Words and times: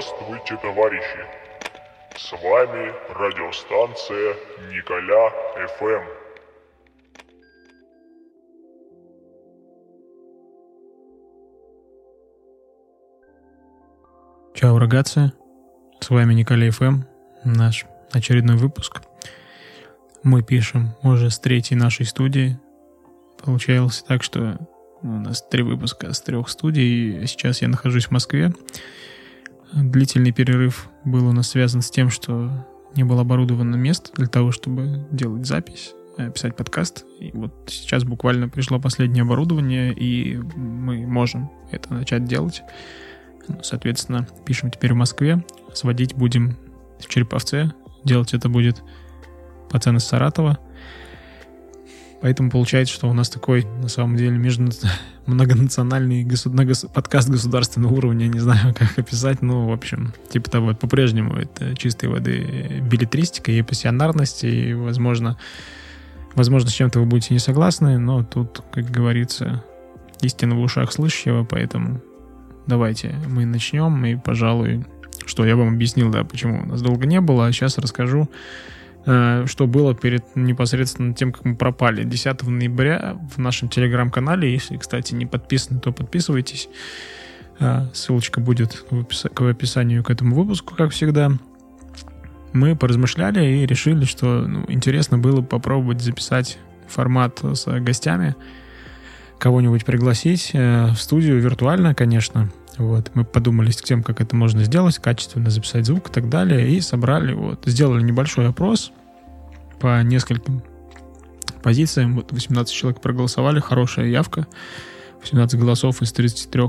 Здравствуйте, 0.00 0.56
товарищи! 0.62 1.18
С 2.16 2.32
вами 2.32 2.90
радиостанция 3.12 4.34
Николя 4.70 5.30
ФМ. 5.76 6.04
Чао, 14.54 14.78
рогация. 14.78 15.34
С 16.00 16.08
вами 16.08 16.32
Николя 16.32 16.70
ФМ, 16.70 17.02
наш 17.44 17.84
очередной 18.10 18.56
выпуск. 18.56 19.02
Мы 20.22 20.42
пишем 20.42 20.94
уже 21.02 21.28
с 21.28 21.38
третьей 21.38 21.76
нашей 21.76 22.06
студии. 22.06 22.58
Получалось 23.44 24.02
так, 24.08 24.22
что 24.22 24.56
у 25.02 25.08
нас 25.08 25.42
три 25.42 25.62
выпуска 25.62 26.14
с 26.14 26.22
трех 26.22 26.48
студий. 26.48 27.26
Сейчас 27.26 27.60
я 27.60 27.68
нахожусь 27.68 28.06
в 28.06 28.12
Москве. 28.12 28.50
Длительный 29.72 30.32
перерыв 30.32 30.88
был 31.04 31.28
у 31.28 31.32
нас 31.32 31.50
связан 31.50 31.82
с 31.82 31.90
тем, 31.90 32.10
что 32.10 32.66
не 32.96 33.04
было 33.04 33.20
оборудовано 33.20 33.76
место 33.76 34.10
для 34.14 34.26
того, 34.26 34.50
чтобы 34.50 35.06
делать 35.12 35.46
запись, 35.46 35.92
э, 36.18 36.30
писать 36.30 36.56
подкаст. 36.56 37.04
И 37.20 37.30
вот 37.32 37.52
сейчас 37.68 38.04
буквально 38.04 38.48
пришло 38.48 38.80
последнее 38.80 39.22
оборудование, 39.22 39.92
и 39.92 40.36
мы 40.56 41.06
можем 41.06 41.50
это 41.70 41.94
начать 41.94 42.24
делать. 42.24 42.62
Ну, 43.46 43.58
соответственно, 43.62 44.26
пишем 44.44 44.70
теперь 44.70 44.92
в 44.92 44.96
Москве. 44.96 45.44
Сводить 45.72 46.14
будем 46.14 46.56
в 46.98 47.06
Череповце. 47.08 47.72
Делать 48.04 48.34
это 48.34 48.48
будет 48.48 48.82
пацан 49.70 49.98
из 49.98 50.04
Саратова. 50.04 50.58
Поэтому 52.20 52.50
получается, 52.50 52.94
что 52.94 53.08
у 53.08 53.14
нас 53.14 53.30
такой, 53.30 53.64
на 53.80 53.88
самом 53.88 54.16
деле, 54.16 54.36
между... 54.36 54.70
многонациональный 55.26 56.24
госу... 56.24 56.50
подкаст 56.92 57.28
государственного 57.28 57.92
уровня, 57.92 58.26
не 58.26 58.40
знаю, 58.40 58.74
как 58.78 58.98
описать, 58.98 59.42
но, 59.42 59.68
в 59.68 59.72
общем, 59.72 60.12
типа 60.28 60.50
того, 60.50 60.74
по-прежнему 60.74 61.34
это 61.34 61.74
чистой 61.76 62.08
воды 62.08 62.82
билетристика 62.82 63.52
и 63.52 63.62
пассионарность, 63.62 64.44
и, 64.44 64.74
возможно, 64.74 65.38
возможно, 66.34 66.68
с 66.68 66.74
чем-то 66.74 67.00
вы 67.00 67.06
будете 67.06 67.34
не 67.34 67.40
согласны, 67.40 67.98
но 67.98 68.22
тут, 68.22 68.62
как 68.72 68.90
говорится, 68.90 69.64
истина 70.20 70.54
в 70.56 70.60
ушах 70.60 70.92
слышащего, 70.92 71.44
поэтому 71.44 72.02
давайте 72.66 73.14
мы 73.28 73.46
начнем, 73.46 74.04
и, 74.04 74.16
пожалуй, 74.16 74.84
что 75.26 75.46
я 75.46 75.56
вам 75.56 75.74
объяснил, 75.74 76.10
да, 76.10 76.24
почему 76.24 76.66
нас 76.66 76.82
долго 76.82 77.06
не 77.06 77.20
было, 77.20 77.46
а 77.46 77.52
сейчас 77.52 77.78
расскажу, 77.78 78.28
что 79.04 79.66
было 79.66 79.94
перед 79.94 80.24
непосредственно 80.36 81.14
тем, 81.14 81.32
как 81.32 81.44
мы 81.44 81.56
пропали. 81.56 82.04
10 82.04 82.42
ноября 82.42 83.18
в 83.34 83.38
нашем 83.38 83.68
телеграм-канале, 83.68 84.52
если, 84.52 84.76
кстати, 84.76 85.14
не 85.14 85.26
подписаны, 85.26 85.80
то 85.80 85.92
подписывайтесь. 85.92 86.68
Э, 87.60 87.86
ссылочка 87.92 88.40
будет 88.40 88.72
в, 88.90 88.92
опис- 88.92 89.30
в 89.34 89.46
описании 89.46 90.00
к 90.00 90.10
этому 90.10 90.34
выпуску, 90.34 90.74
как 90.74 90.90
всегда. 90.92 91.30
Мы 92.52 92.74
поразмышляли 92.74 93.44
и 93.44 93.66
решили, 93.66 94.04
что 94.04 94.42
ну, 94.46 94.64
интересно 94.68 95.18
было 95.18 95.42
попробовать 95.42 96.00
записать 96.00 96.58
формат 96.88 97.40
с 97.42 97.66
гостями, 97.80 98.34
кого-нибудь 99.40 99.84
пригласить 99.84 100.50
э, 100.52 100.92
в 100.92 100.96
студию 100.96 101.40
виртуально, 101.40 101.94
конечно. 101.94 102.52
Вот, 102.76 103.10
мы 103.14 103.24
подумали 103.24 103.70
с 103.70 103.76
тем, 103.76 104.02
как 104.02 104.20
это 104.20 104.36
можно 104.36 104.62
сделать, 104.64 104.98
качественно 104.98 105.50
записать 105.50 105.86
звук 105.86 106.10
и 106.10 106.12
так 106.12 106.28
далее, 106.28 106.70
и 106.70 106.80
собрали, 106.80 107.32
вот, 107.32 107.62
сделали 107.66 108.02
небольшой 108.02 108.48
опрос 108.48 108.92
по 109.80 110.02
нескольким 110.02 110.62
позициям. 111.62 112.14
Вот 112.14 112.32
18 112.32 112.72
человек 112.72 113.00
проголосовали, 113.00 113.60
хорошая 113.60 114.06
явка. 114.06 114.46
18 115.22 115.58
голосов 115.58 116.00
из 116.02 116.12
33 116.12 116.62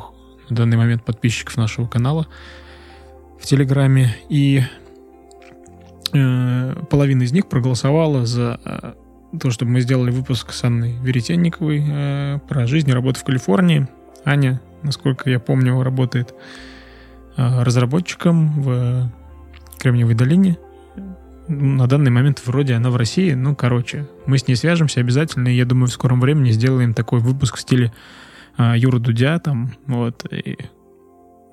на 0.50 0.56
данный 0.56 0.78
момент 0.78 1.04
подписчиков 1.04 1.58
нашего 1.58 1.88
канала 1.88 2.28
в 3.40 3.46
Телеграме. 3.46 4.16
И 4.30 4.64
э, 6.14 6.76
половина 6.90 7.24
из 7.24 7.32
них 7.34 7.48
проголосовала 7.48 8.26
за 8.26 8.60
э, 8.64 8.94
то, 9.40 9.52
чтобы 9.52 9.72
мы 9.72 9.82
сделали 9.82 10.12
выпуск 10.12 10.54
с 10.54 10.64
Анной 10.64 10.94
Веретенниковой 11.02 11.84
э, 11.88 12.40
про 12.48 12.68
жизнь 12.68 12.90
и 12.90 12.94
работу 12.94 13.20
в 13.20 13.24
Калифорнии. 13.24 13.88
Аня 14.26 14.62
насколько 14.84 15.30
я 15.30 15.40
помню, 15.40 15.82
работает 15.82 16.34
а, 17.38 17.64
разработчиком 17.64 18.62
в 18.62 19.12
Кремниевой 19.80 20.16
долине. 20.16 20.58
На 21.48 21.88
данный 21.88 22.12
момент 22.12 22.42
вроде 22.46 22.76
она 22.76 22.90
в 22.92 22.96
России. 22.96 23.34
Ну, 23.34 23.56
короче, 23.56 24.08
мы 24.26 24.38
с 24.38 24.48
ней 24.48 24.56
свяжемся 24.56 25.00
обязательно. 25.00 25.50
И 25.50 25.56
я 25.56 25.66
думаю, 25.66 25.88
в 25.88 25.94
скором 25.94 26.22
времени 26.22 26.52
сделаем 26.52 26.94
такой 26.94 27.20
выпуск 27.20 27.58
в 27.58 27.62
стиле 27.62 27.92
а, 28.58 28.78
Юра 28.78 29.00
Дудя 29.00 29.40
там, 29.40 29.74
вот. 29.88 30.26
И, 30.32 30.58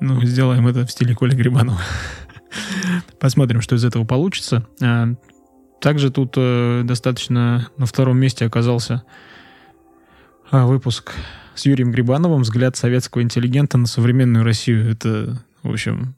ну, 0.00 0.22
сделаем 0.24 0.66
это 0.68 0.86
в 0.86 0.90
стиле 0.90 1.14
Коли 1.14 1.34
Грибанова. 1.34 1.80
Посмотрим, 3.20 3.60
что 3.60 3.76
из 3.76 3.84
этого 3.84 4.04
получится. 4.04 4.66
Также 5.80 6.10
тут 6.10 6.34
э, 6.36 6.82
достаточно 6.84 7.68
на 7.76 7.86
втором 7.86 8.18
месте 8.18 8.44
оказался 8.44 9.04
а, 10.50 10.66
выпуск 10.66 11.12
с 11.54 11.66
Юрием 11.66 11.92
Грибановым 11.92 12.42
«Взгляд 12.42 12.76
советского 12.76 13.22
интеллигента 13.22 13.78
на 13.78 13.86
современную 13.86 14.44
Россию». 14.44 14.90
Это, 14.90 15.38
в 15.62 15.70
общем, 15.70 16.14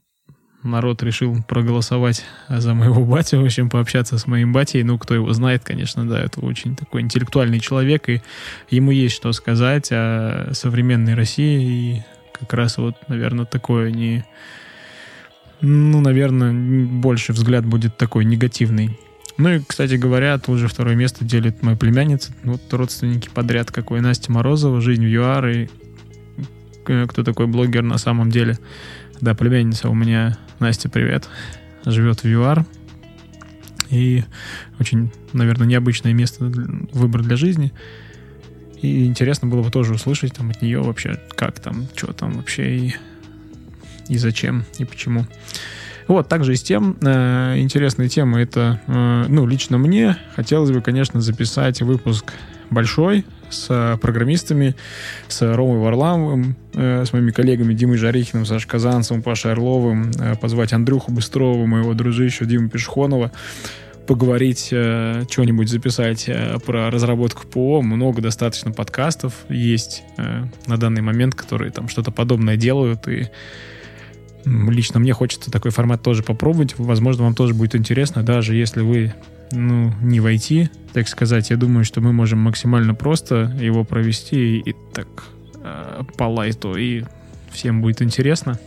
народ 0.62 1.02
решил 1.02 1.42
проголосовать 1.46 2.24
за 2.48 2.74
моего 2.74 3.04
батю, 3.04 3.40
в 3.40 3.44
общем, 3.44 3.68
пообщаться 3.70 4.18
с 4.18 4.26
моим 4.26 4.52
батей. 4.52 4.82
Ну, 4.82 4.98
кто 4.98 5.14
его 5.14 5.32
знает, 5.32 5.64
конечно, 5.64 6.08
да, 6.08 6.20
это 6.20 6.40
очень 6.40 6.76
такой 6.76 7.02
интеллектуальный 7.02 7.60
человек, 7.60 8.08
и 8.08 8.22
ему 8.70 8.90
есть 8.90 9.14
что 9.14 9.32
сказать 9.32 9.88
о 9.92 10.50
современной 10.52 11.14
России, 11.14 11.96
и 11.98 12.02
как 12.38 12.54
раз 12.54 12.78
вот, 12.78 12.96
наверное, 13.08 13.44
такое 13.44 13.90
не... 13.90 14.24
Ну, 15.60 16.00
наверное, 16.00 16.52
больше 16.52 17.32
взгляд 17.32 17.66
будет 17.66 17.98
такой 17.98 18.24
негативный. 18.24 18.98
Ну 19.40 19.48
и, 19.54 19.60
кстати 19.66 19.94
говоря, 19.94 20.36
тут 20.36 20.58
же 20.58 20.68
второе 20.68 20.94
место 20.94 21.24
делит 21.24 21.62
моя 21.62 21.74
племянница. 21.74 22.30
Вот 22.44 22.60
родственники 22.74 23.30
подряд, 23.32 23.72
какой 23.72 24.02
Настя 24.02 24.30
Морозова, 24.30 24.82
«Жизнь 24.82 25.02
в 25.02 25.08
ЮАР» 25.08 25.46
и 25.48 25.68
э, 26.86 27.06
кто 27.08 27.24
такой 27.24 27.46
блогер 27.46 27.82
на 27.82 27.96
самом 27.96 28.30
деле. 28.30 28.58
Да, 29.22 29.34
племянница 29.34 29.88
у 29.88 29.94
меня, 29.94 30.36
Настя, 30.58 30.90
привет, 30.90 31.26
живет 31.86 32.22
в 32.22 32.28
ЮАР. 32.28 32.66
И 33.88 34.24
очень, 34.78 35.10
наверное, 35.32 35.66
необычное 35.66 36.12
место, 36.12 36.44
выбор 36.92 37.22
для 37.22 37.36
жизни. 37.36 37.72
И 38.82 39.06
интересно 39.06 39.48
было 39.48 39.62
бы 39.62 39.70
тоже 39.70 39.94
услышать 39.94 40.34
там 40.34 40.50
от 40.50 40.60
нее 40.60 40.82
вообще, 40.82 41.18
как 41.34 41.60
там, 41.60 41.88
что 41.96 42.12
там 42.12 42.32
вообще 42.32 42.76
и, 42.76 42.94
и 44.08 44.18
зачем, 44.18 44.66
и 44.76 44.84
почему. 44.84 45.24
Вот, 46.10 46.26
также 46.26 46.54
из 46.54 46.62
тем, 46.62 46.96
э, 47.02 47.54
интересные 47.58 48.08
темы, 48.08 48.40
это, 48.40 48.80
э, 48.88 49.26
ну, 49.28 49.46
лично 49.46 49.78
мне 49.78 50.16
хотелось 50.34 50.72
бы, 50.72 50.82
конечно, 50.82 51.20
записать 51.20 51.82
выпуск 51.82 52.32
большой 52.68 53.24
с 53.48 53.96
программистами, 54.02 54.74
с 55.28 55.40
Ромой 55.54 55.78
Варламовым, 55.78 56.56
э, 56.74 57.04
с 57.04 57.12
моими 57.12 57.30
коллегами 57.30 57.74
Димой 57.74 57.96
Жарихиным, 57.96 58.44
Сашей 58.44 58.68
Казанцевым, 58.68 59.22
Пашей 59.22 59.52
Орловым, 59.52 60.10
э, 60.18 60.34
позвать 60.34 60.72
Андрюху 60.72 61.12
Быстрова, 61.12 61.64
моего 61.64 61.94
дружища 61.94 62.44
Диму 62.44 62.70
Пешхонова, 62.70 63.30
поговорить, 64.08 64.70
э, 64.72 65.22
что-нибудь 65.30 65.68
записать 65.68 66.24
э, 66.26 66.58
про 66.66 66.90
разработку 66.90 67.46
ПО. 67.46 67.82
Много 67.82 68.20
достаточно 68.20 68.72
подкастов 68.72 69.34
есть 69.48 70.02
э, 70.16 70.42
на 70.66 70.76
данный 70.76 71.02
момент, 71.02 71.36
которые 71.36 71.70
там 71.70 71.88
что-то 71.88 72.10
подобное 72.10 72.56
делают, 72.56 73.06
и 73.06 73.28
Лично 74.44 75.00
мне 75.00 75.12
хочется 75.12 75.50
такой 75.50 75.70
формат 75.70 76.02
тоже 76.02 76.22
попробовать. 76.22 76.78
Возможно, 76.78 77.24
вам 77.24 77.34
тоже 77.34 77.54
будет 77.54 77.74
интересно, 77.74 78.22
даже 78.22 78.54
если 78.54 78.80
вы 78.80 79.14
ну, 79.52 79.92
не 80.00 80.20
войти, 80.20 80.70
так 80.92 81.08
сказать. 81.08 81.50
Я 81.50 81.56
думаю, 81.56 81.84
что 81.84 82.00
мы 82.00 82.12
можем 82.12 82.38
максимально 82.38 82.94
просто 82.94 83.54
его 83.60 83.84
провести 83.84 84.58
и, 84.58 84.70
и 84.70 84.76
так 84.94 85.08
э, 85.62 86.02
по 86.16 86.24
лайту, 86.24 86.74
и 86.74 87.04
всем 87.50 87.82
будет 87.82 88.02
интересно. 88.02 88.58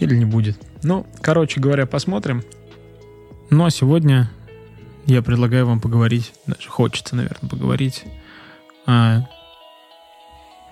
Или 0.00 0.16
не 0.16 0.24
будет. 0.24 0.58
Ну, 0.82 1.06
короче 1.20 1.60
говоря, 1.60 1.86
посмотрим. 1.86 2.42
Ну, 3.50 3.64
а 3.64 3.70
сегодня 3.70 4.30
я 5.06 5.22
предлагаю 5.22 5.66
вам 5.66 5.80
поговорить, 5.80 6.32
даже 6.46 6.68
хочется, 6.68 7.16
наверное, 7.16 7.48
поговорить 7.48 8.04
о 8.86 9.22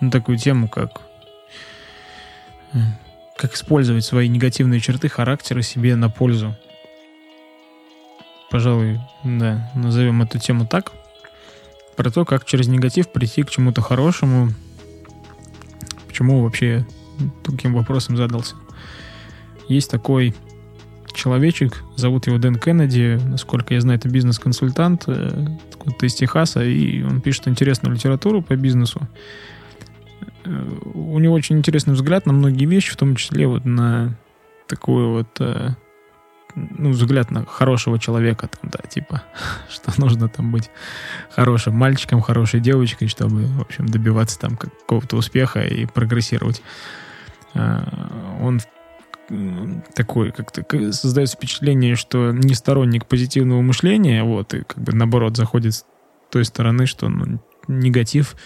на 0.01 0.11
такую 0.11 0.37
тему, 0.37 0.69
как 0.69 1.06
как 3.37 3.55
использовать 3.55 4.05
свои 4.05 4.29
негативные 4.29 4.81
черты 4.81 5.09
характера 5.09 5.63
себе 5.63 5.97
на 5.97 6.09
пользу. 6.09 6.57
Пожалуй, 8.51 9.01
да, 9.25 9.71
назовем 9.75 10.23
эту 10.23 10.39
тему 10.39 10.67
так. 10.67 10.93
Про 11.97 12.11
то, 12.11 12.25
как 12.25 12.45
через 12.45 12.69
негатив 12.69 13.11
прийти 13.11 13.43
к 13.43 13.51
чему-то 13.51 13.81
хорошему. 13.81 14.51
Почему 16.07 16.43
вообще 16.43 16.87
таким 17.45 17.75
вопросом 17.75 18.17
задался. 18.17 18.55
Есть 19.69 19.91
такой 19.91 20.35
человечек, 21.15 21.83
зовут 21.97 22.27
его 22.27 22.39
Дэн 22.39 22.57
Кеннеди, 22.57 23.19
насколько 23.25 23.75
я 23.75 23.81
знаю, 23.81 23.99
это 23.99 24.09
бизнес-консультант, 24.09 25.05
э, 25.07 25.47
откуда-то 25.71 26.07
из 26.07 26.15
Техаса, 26.15 26.63
и 26.63 27.03
он 27.03 27.21
пишет 27.21 27.49
интересную 27.49 27.95
литературу 27.95 28.43
по 28.43 28.55
бизнесу. 28.55 29.01
У 30.95 31.19
него 31.19 31.35
очень 31.35 31.59
интересный 31.59 31.95
взгляд 31.95 32.27
на 32.27 32.33
многие 32.33 32.67
вещи, 32.67 32.93
в 32.93 32.97
том 32.97 33.17
числе 33.17 33.47
вот 33.47 33.65
на 33.65 34.17
такую 34.69 35.11
вот 35.11 35.41
ну, 36.57 36.91
взгляд 36.91 37.31
на 37.31 37.45
хорошего 37.45 37.99
человека, 37.99 38.49
там, 38.49 38.71
да, 38.71 38.89
типа, 38.89 39.23
что 39.69 39.93
нужно 39.99 40.29
там 40.29 40.51
быть 40.51 40.71
хорошим 41.31 41.75
мальчиком, 41.75 42.23
хорошей 42.23 42.61
девочкой, 42.61 43.09
чтобы, 43.09 43.47
в 43.47 43.61
общем, 43.61 43.87
добиваться 43.87 44.39
там 44.39 44.57
какого-то 44.57 45.17
успеха 45.17 45.61
и 45.61 45.87
прогрессировать. 45.87 46.63
Он 47.55 48.61
такой, 49.95 50.31
как-то 50.31 50.93
создается 50.93 51.37
впечатление, 51.37 51.97
что 51.97 52.33
не 52.33 52.55
сторонник 52.55 53.07
позитивного 53.07 53.61
мышления, 53.61 54.23
вот, 54.23 54.55
и 54.55 54.63
как 54.63 54.79
бы 54.79 54.93
наоборот 54.93 55.37
заходит 55.37 55.75
с 55.75 55.85
той 56.31 56.45
стороны, 56.45 56.87
что 56.87 57.09
ну, 57.09 57.41
негатив, 57.67 58.37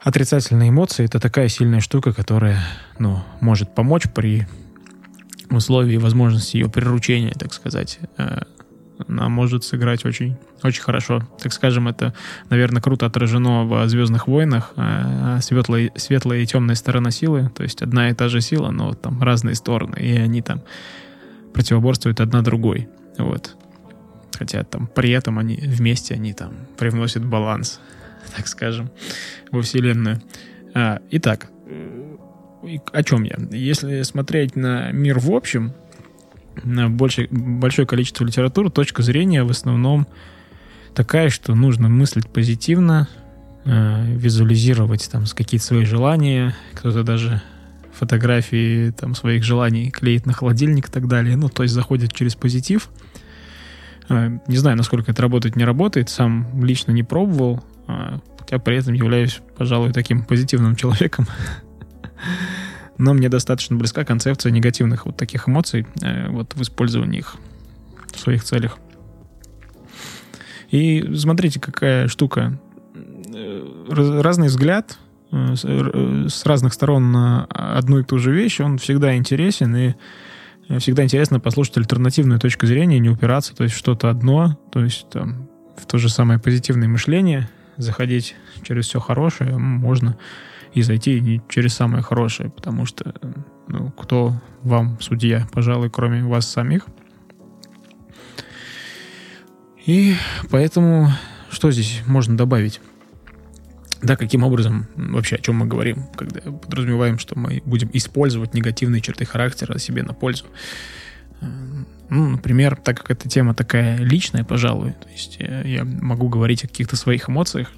отрицательные 0.00 0.70
эмоции— 0.70 1.04
это 1.06 1.20
такая 1.20 1.48
сильная 1.48 1.80
штука, 1.80 2.12
которая, 2.12 2.62
ну, 2.98 3.22
может 3.40 3.74
помочь 3.74 4.04
при 4.14 4.46
условии 5.50 5.96
возможности 5.96 6.56
ее 6.56 6.68
приручения, 6.68 7.32
так 7.32 7.52
сказать, 7.52 7.98
э, 8.18 8.42
она 9.06 9.28
может 9.28 9.64
сыграть 9.64 10.04
очень, 10.04 10.36
очень 10.62 10.82
хорошо. 10.82 11.22
Так 11.40 11.52
скажем, 11.52 11.86
это, 11.88 12.14
наверное, 12.50 12.82
круто 12.82 13.06
отражено 13.06 13.64
в 13.64 13.88
«Звездных 13.88 14.26
войнах». 14.26 14.72
Э, 14.76 15.38
светлая, 15.40 15.92
светлая 15.94 16.40
и 16.40 16.46
темная 16.46 16.74
сторона 16.74 17.10
силы. 17.10 17.50
То 17.54 17.62
есть 17.62 17.80
одна 17.82 18.10
и 18.10 18.14
та 18.14 18.28
же 18.28 18.40
сила, 18.40 18.70
но 18.70 18.94
там 18.94 19.22
разные 19.22 19.54
стороны. 19.54 19.96
И 20.00 20.16
они 20.16 20.42
там 20.42 20.62
противоборствуют 21.54 22.20
одна 22.20 22.42
другой. 22.42 22.88
Вот. 23.18 23.56
Хотя 24.36 24.64
там 24.64 24.88
при 24.92 25.10
этом 25.10 25.38
они 25.38 25.56
вместе, 25.56 26.14
они 26.14 26.32
там 26.32 26.52
привносят 26.76 27.24
баланс, 27.24 27.80
так 28.36 28.46
скажем, 28.48 28.90
во 29.50 29.62
Вселенную. 29.62 30.20
А, 30.74 31.00
итак, 31.10 31.50
о 32.92 33.02
чем 33.02 33.22
я? 33.22 33.36
Если 33.50 34.02
смотреть 34.02 34.56
на 34.56 34.90
мир 34.92 35.18
в 35.18 35.30
общем, 35.30 35.72
на 36.64 36.88
большее, 36.90 37.28
большое 37.30 37.86
количество 37.86 38.24
литературы, 38.24 38.70
точка 38.70 39.02
зрения 39.02 39.44
в 39.44 39.50
основном 39.50 40.06
такая, 40.94 41.30
что 41.30 41.54
нужно 41.54 41.88
мыслить 41.88 42.28
позитивно, 42.28 43.08
э, 43.64 44.14
визуализировать 44.16 45.08
там 45.10 45.24
какие-то 45.26 45.64
свои 45.64 45.84
желания, 45.84 46.56
кто-то 46.74 47.04
даже 47.04 47.42
фотографии 47.92 48.90
там 48.90 49.14
своих 49.14 49.42
желаний 49.42 49.90
клеит 49.90 50.26
на 50.26 50.32
холодильник 50.32 50.88
и 50.88 50.90
так 50.90 51.08
далее. 51.08 51.36
Ну, 51.36 51.48
то 51.48 51.62
есть 51.62 51.74
заходит 51.74 52.12
через 52.12 52.34
позитив. 52.34 52.90
Э, 54.08 54.38
не 54.46 54.56
знаю, 54.56 54.76
насколько 54.76 55.10
это 55.12 55.22
работает, 55.22 55.56
не 55.56 55.64
работает. 55.64 56.08
Сам 56.08 56.64
лично 56.64 56.92
не 56.92 57.02
пробовал, 57.02 57.62
э, 57.88 58.18
хотя 58.38 58.58
при 58.58 58.76
этом 58.76 58.94
являюсь, 58.94 59.40
пожалуй, 59.56 59.92
таким 59.92 60.22
позитивным 60.22 60.76
человеком. 60.76 61.26
но 62.98 63.14
мне 63.14 63.28
достаточно 63.28 63.76
близка 63.76 64.04
концепция 64.04 64.50
негативных 64.50 65.06
вот 65.06 65.16
таких 65.16 65.48
эмоций 65.48 65.86
э, 66.02 66.28
вот 66.28 66.54
в 66.54 66.62
использовании 66.62 67.20
их 67.20 67.36
в 68.12 68.18
своих 68.18 68.44
целях. 68.44 68.78
И 70.70 71.14
смотрите, 71.14 71.60
какая 71.60 72.08
штука. 72.08 72.58
Э, 73.32 74.20
разный 74.20 74.48
взгляд 74.48 74.98
э, 75.30 75.54
с 75.54 76.44
разных 76.44 76.74
сторон 76.74 77.12
на 77.12 77.44
одну 77.44 78.00
и 78.00 78.04
ту 78.04 78.18
же 78.18 78.32
вещь, 78.32 78.60
он 78.60 78.78
всегда 78.78 79.16
интересен, 79.16 79.74
и 79.76 79.94
всегда 80.78 81.04
интересно 81.04 81.40
послушать 81.40 81.78
альтернативную 81.78 82.40
точку 82.40 82.66
зрения, 82.66 82.98
не 82.98 83.08
упираться, 83.08 83.54
то 83.54 83.62
есть 83.62 83.74
что-то 83.74 84.10
одно, 84.10 84.58
то 84.70 84.82
есть 84.82 85.08
там, 85.08 85.48
в 85.78 85.86
то 85.86 85.96
же 85.96 86.10
самое 86.10 86.38
позитивное 86.38 86.88
мышление, 86.88 87.48
заходить 87.78 88.36
через 88.62 88.86
все 88.86 89.00
хорошее 89.00 89.56
можно 89.56 90.18
и 90.74 90.82
зайти 90.82 91.20
не 91.20 91.40
через 91.48 91.74
самое 91.74 92.02
хорошее, 92.02 92.50
потому 92.50 92.84
что 92.84 93.14
ну, 93.68 93.90
кто 93.92 94.34
вам 94.62 95.00
судья, 95.00 95.46
пожалуй, 95.52 95.90
кроме 95.90 96.24
вас 96.24 96.48
самих. 96.48 96.86
И 99.86 100.14
поэтому 100.50 101.08
что 101.50 101.70
здесь 101.70 102.02
можно 102.06 102.36
добавить? 102.36 102.80
Да, 104.02 104.16
каким 104.16 104.44
образом, 104.44 104.86
вообще 104.94 105.36
о 105.36 105.40
чем 105.40 105.56
мы 105.56 105.66
говорим, 105.66 106.06
когда 106.14 106.40
подразумеваем, 106.52 107.18
что 107.18 107.36
мы 107.36 107.62
будем 107.64 107.90
использовать 107.92 108.54
негативные 108.54 109.00
черты 109.00 109.24
характера 109.24 109.78
себе 109.78 110.02
на 110.02 110.14
пользу. 110.14 110.44
Ну, 111.40 112.30
например, 112.30 112.76
так 112.76 112.98
как 112.98 113.10
эта 113.10 113.28
тема 113.28 113.54
такая 113.54 113.98
личная, 113.98 114.42
пожалуй, 114.42 114.92
то 114.92 115.08
есть 115.10 115.36
я, 115.38 115.60
я 115.62 115.84
могу 115.84 116.28
говорить 116.28 116.64
о 116.64 116.68
каких-то 116.68 116.96
своих 116.96 117.28
эмоциях, 117.28 117.70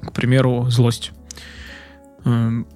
к 0.00 0.12
примеру, 0.12 0.70
злость. 0.70 1.12
Эм, 2.24 2.66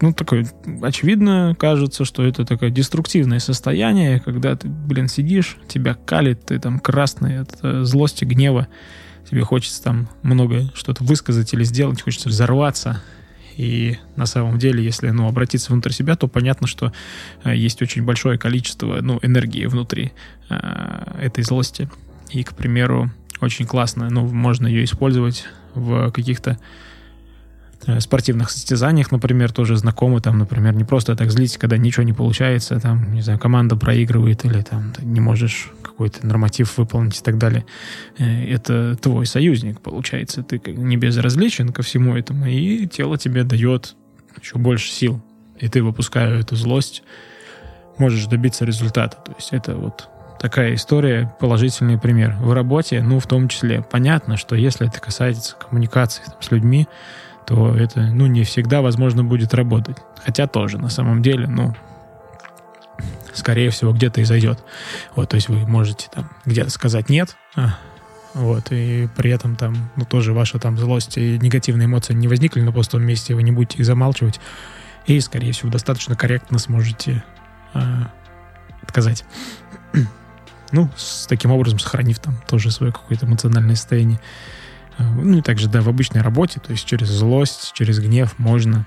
ну, 0.00 0.12
такое, 0.12 0.46
очевидно, 0.82 1.56
кажется, 1.58 2.04
что 2.04 2.24
это 2.24 2.44
такое 2.46 2.70
деструктивное 2.70 3.40
состояние, 3.40 4.20
когда 4.20 4.56
ты, 4.56 4.68
блин, 4.68 5.08
сидишь, 5.08 5.58
тебя 5.68 5.94
калит, 5.94 6.46
ты 6.46 6.58
там 6.58 6.78
красный 6.78 7.40
от 7.40 7.58
э, 7.62 7.82
злости, 7.82 8.24
гнева, 8.24 8.68
тебе 9.28 9.42
хочется 9.42 9.82
там 9.82 10.08
много 10.22 10.70
что-то 10.74 11.04
высказать 11.04 11.52
или 11.52 11.64
сделать, 11.64 12.00
хочется 12.00 12.28
взорваться. 12.28 13.02
И 13.58 13.98
на 14.14 14.26
самом 14.26 14.56
деле, 14.56 14.84
если, 14.84 15.10
ну, 15.10 15.26
обратиться 15.26 15.72
внутрь 15.72 15.90
себя, 15.90 16.14
то 16.14 16.28
понятно, 16.28 16.68
что 16.68 16.92
э, 17.42 17.56
есть 17.56 17.82
очень 17.82 18.04
большое 18.04 18.38
количество, 18.38 19.00
ну, 19.02 19.18
энергии 19.20 19.66
внутри 19.66 20.12
э, 20.48 21.20
этой 21.20 21.42
злости. 21.42 21.90
И, 22.30 22.44
к 22.44 22.54
примеру, 22.54 23.10
очень 23.40 23.66
классно, 23.66 24.10
ну, 24.10 24.28
можно 24.28 24.68
ее 24.68 24.84
использовать 24.84 25.44
в 25.74 26.12
каких-то 26.12 26.56
спортивных 28.00 28.50
состязаниях, 28.50 29.12
например, 29.12 29.52
тоже 29.52 29.76
знакомы, 29.76 30.20
там, 30.20 30.38
например, 30.38 30.74
не 30.74 30.84
просто 30.84 31.16
так 31.16 31.30
злить, 31.30 31.56
когда 31.56 31.76
ничего 31.76 32.02
не 32.02 32.12
получается, 32.12 32.78
там, 32.80 33.12
не 33.14 33.22
знаю, 33.22 33.38
команда 33.38 33.76
проигрывает 33.76 34.44
или 34.44 34.62
там 34.62 34.92
ты 34.92 35.04
не 35.04 35.20
можешь 35.20 35.70
какой-то 35.82 36.26
норматив 36.26 36.76
выполнить 36.76 37.18
и 37.18 37.22
так 37.22 37.38
далее. 37.38 37.64
Э, 38.18 38.44
это 38.46 38.96
твой 38.96 39.26
союзник, 39.26 39.80
получается. 39.80 40.42
Ты 40.42 40.60
не 40.66 40.96
безразличен 40.96 41.70
ко 41.70 41.82
всему 41.82 42.16
этому, 42.16 42.46
и 42.46 42.86
тело 42.86 43.18
тебе 43.18 43.44
дает 43.44 43.96
еще 44.40 44.58
больше 44.58 44.90
сил. 44.90 45.20
И 45.58 45.68
ты, 45.68 45.82
выпуская 45.82 46.40
эту 46.40 46.56
злость, 46.56 47.02
можешь 47.98 48.26
добиться 48.26 48.64
результата. 48.64 49.16
То 49.24 49.32
есть 49.36 49.52
это 49.52 49.74
вот 49.74 50.08
такая 50.38 50.74
история, 50.74 51.34
положительный 51.40 51.98
пример. 51.98 52.36
В 52.40 52.52
работе, 52.52 53.02
ну, 53.02 53.18
в 53.18 53.26
том 53.26 53.48
числе, 53.48 53.82
понятно, 53.82 54.36
что 54.36 54.54
если 54.54 54.86
это 54.86 55.00
касается 55.00 55.56
коммуникации 55.56 56.22
там, 56.24 56.40
с 56.40 56.50
людьми, 56.50 56.86
то 57.48 57.74
это, 57.74 58.00
ну, 58.00 58.26
не 58.26 58.44
всегда, 58.44 58.82
возможно, 58.82 59.24
будет 59.24 59.54
работать. 59.54 59.96
Хотя 60.22 60.46
тоже, 60.46 60.76
на 60.76 60.90
самом 60.90 61.22
деле, 61.22 61.46
ну, 61.46 61.74
скорее 63.32 63.70
всего, 63.70 63.94
где-то 63.94 64.20
и 64.20 64.24
зайдет. 64.24 64.62
Вот, 65.16 65.30
то 65.30 65.36
есть 65.36 65.48
вы 65.48 65.66
можете 65.66 66.08
там 66.12 66.30
где-то 66.44 66.68
сказать 66.68 67.08
«нет», 67.08 67.36
а, 67.56 67.78
вот, 68.34 68.70
и 68.70 69.08
при 69.16 69.30
этом 69.30 69.56
там, 69.56 69.90
ну, 69.96 70.04
тоже 70.04 70.34
ваша 70.34 70.58
там 70.58 70.76
злость 70.76 71.16
и 71.16 71.38
негативные 71.38 71.86
эмоции 71.86 72.12
не 72.12 72.28
возникли 72.28 72.60
на 72.60 72.70
пустом 72.70 73.02
месте, 73.02 73.34
вы 73.34 73.42
не 73.42 73.50
будете 73.50 73.78
их 73.78 73.86
замалчивать, 73.86 74.40
и, 75.06 75.18
скорее 75.20 75.52
всего, 75.52 75.70
достаточно 75.70 76.16
корректно 76.16 76.58
сможете 76.58 77.24
а, 77.72 78.12
отказать. 78.82 79.24
ну, 80.72 80.90
с 80.96 81.26
таким 81.26 81.50
образом 81.50 81.78
сохранив 81.78 82.18
там 82.18 82.34
тоже 82.46 82.70
свое 82.70 82.92
какое-то 82.92 83.24
эмоциональное 83.24 83.76
состояние. 83.76 84.20
Ну 84.98 85.38
и 85.38 85.42
также, 85.42 85.68
да, 85.68 85.80
в 85.80 85.88
обычной 85.88 86.22
работе, 86.22 86.60
то 86.60 86.72
есть 86.72 86.84
через 86.84 87.08
злость, 87.08 87.72
через 87.74 88.00
гнев 88.00 88.38
можно 88.38 88.86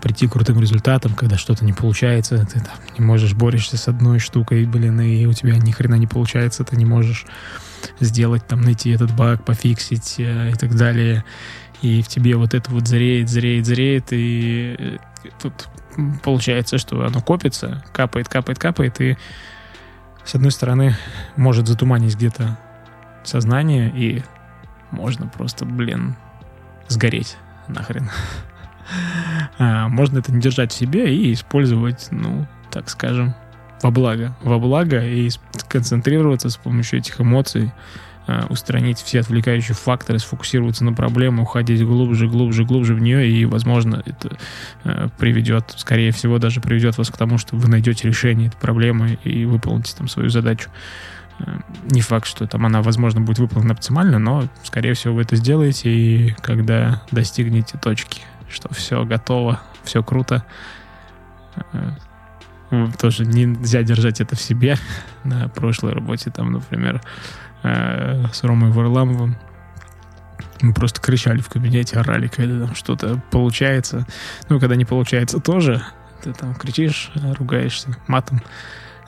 прийти 0.00 0.26
к 0.26 0.32
крутым 0.32 0.60
результатам, 0.60 1.14
когда 1.14 1.36
что-то 1.36 1.64
не 1.64 1.72
получается, 1.72 2.38
ты 2.46 2.60
там 2.60 2.74
не 2.98 3.04
можешь, 3.04 3.34
борешься 3.34 3.76
с 3.76 3.88
одной 3.88 4.18
штукой, 4.18 4.64
блин, 4.66 5.00
и 5.00 5.26
у 5.26 5.32
тебя 5.32 5.56
ни 5.56 5.70
хрена 5.70 5.94
не 5.96 6.06
получается, 6.06 6.64
ты 6.64 6.76
не 6.76 6.84
можешь 6.84 7.26
сделать, 8.00 8.46
там, 8.46 8.60
найти 8.60 8.90
этот 8.90 9.14
баг, 9.14 9.44
пофиксить 9.44 10.16
э, 10.18 10.50
и 10.50 10.54
так 10.54 10.76
далее. 10.76 11.24
И 11.82 12.00
в 12.02 12.08
тебе 12.08 12.36
вот 12.36 12.54
это 12.54 12.70
вот 12.70 12.86
зреет, 12.86 13.28
зреет, 13.28 13.66
зреет, 13.66 14.08
и 14.12 14.76
э, 14.78 15.28
тут 15.40 15.68
получается, 16.22 16.78
что 16.78 17.04
оно 17.04 17.20
копится, 17.20 17.84
капает, 17.92 18.28
капает, 18.28 18.58
капает, 18.58 19.00
и 19.00 19.16
с 20.24 20.34
одной 20.34 20.52
стороны 20.52 20.96
может 21.36 21.66
затуманить 21.66 22.16
где-то 22.16 22.58
сознание, 23.24 23.92
и 23.94 24.22
можно 24.92 25.26
просто, 25.26 25.64
блин, 25.64 26.16
сгореть 26.88 27.36
нахрен. 27.68 28.10
А, 29.58 29.88
можно 29.88 30.18
это 30.18 30.32
не 30.32 30.40
держать 30.40 30.72
в 30.72 30.76
себе 30.76 31.14
и 31.14 31.32
использовать, 31.32 32.08
ну, 32.10 32.46
так 32.70 32.90
скажем, 32.90 33.34
во 33.82 33.90
благо. 33.90 34.36
Во 34.42 34.58
благо 34.58 35.04
и 35.04 35.30
сконцентрироваться 35.56 36.50
с 36.50 36.56
помощью 36.56 36.98
этих 36.98 37.20
эмоций, 37.20 37.72
а, 38.26 38.46
устранить 38.48 38.98
все 38.98 39.20
отвлекающие 39.20 39.74
факторы, 39.74 40.18
сфокусироваться 40.18 40.84
на 40.84 40.92
проблеме, 40.92 41.42
уходить 41.42 41.84
глубже, 41.84 42.28
глубже, 42.28 42.64
глубже 42.64 42.94
в 42.94 43.00
нее, 43.00 43.28
и, 43.28 43.44
возможно, 43.44 44.02
это 44.06 44.36
а, 44.84 45.08
приведет, 45.18 45.74
скорее 45.76 46.12
всего, 46.12 46.38
даже 46.38 46.60
приведет 46.60 46.98
вас 46.98 47.10
к 47.10 47.16
тому, 47.16 47.38
что 47.38 47.56
вы 47.56 47.68
найдете 47.68 48.06
решение 48.06 48.48
этой 48.48 48.58
проблемы 48.58 49.18
и 49.24 49.44
выполните 49.44 49.96
там 49.96 50.08
свою 50.08 50.28
задачу. 50.28 50.70
Не 51.90 52.00
факт, 52.00 52.26
что 52.26 52.46
там 52.46 52.66
она, 52.66 52.82
возможно, 52.82 53.20
будет 53.20 53.38
выполнена 53.38 53.74
оптимально, 53.74 54.18
но, 54.18 54.48
скорее 54.62 54.94
всего, 54.94 55.14
вы 55.14 55.22
это 55.22 55.36
сделаете, 55.36 55.90
и 55.90 56.30
когда 56.40 57.02
достигнете 57.10 57.78
точки, 57.78 58.22
что 58.48 58.72
все 58.74 59.04
готово, 59.04 59.60
все 59.84 60.02
круто, 60.02 60.44
тоже 62.98 63.24
нельзя 63.24 63.82
держать 63.82 64.20
это 64.20 64.36
в 64.36 64.40
себе. 64.40 64.76
На 65.24 65.48
прошлой 65.48 65.92
работе 65.92 66.30
там, 66.30 66.52
например, 66.52 67.02
с 67.62 68.42
Ромой 68.42 68.70
Варламовым 68.70 69.36
мы 70.60 70.74
просто 70.74 71.00
кричали 71.00 71.40
в 71.40 71.48
кабинете, 71.48 71.98
орали, 71.98 72.28
когда 72.28 72.66
там 72.66 72.74
что-то 72.74 73.20
получается. 73.30 74.06
Ну, 74.48 74.60
когда 74.60 74.76
не 74.76 74.84
получается 74.84 75.40
тоже, 75.40 75.82
ты 76.22 76.32
там 76.32 76.54
кричишь, 76.54 77.10
ругаешься 77.38 77.96
матом. 78.06 78.40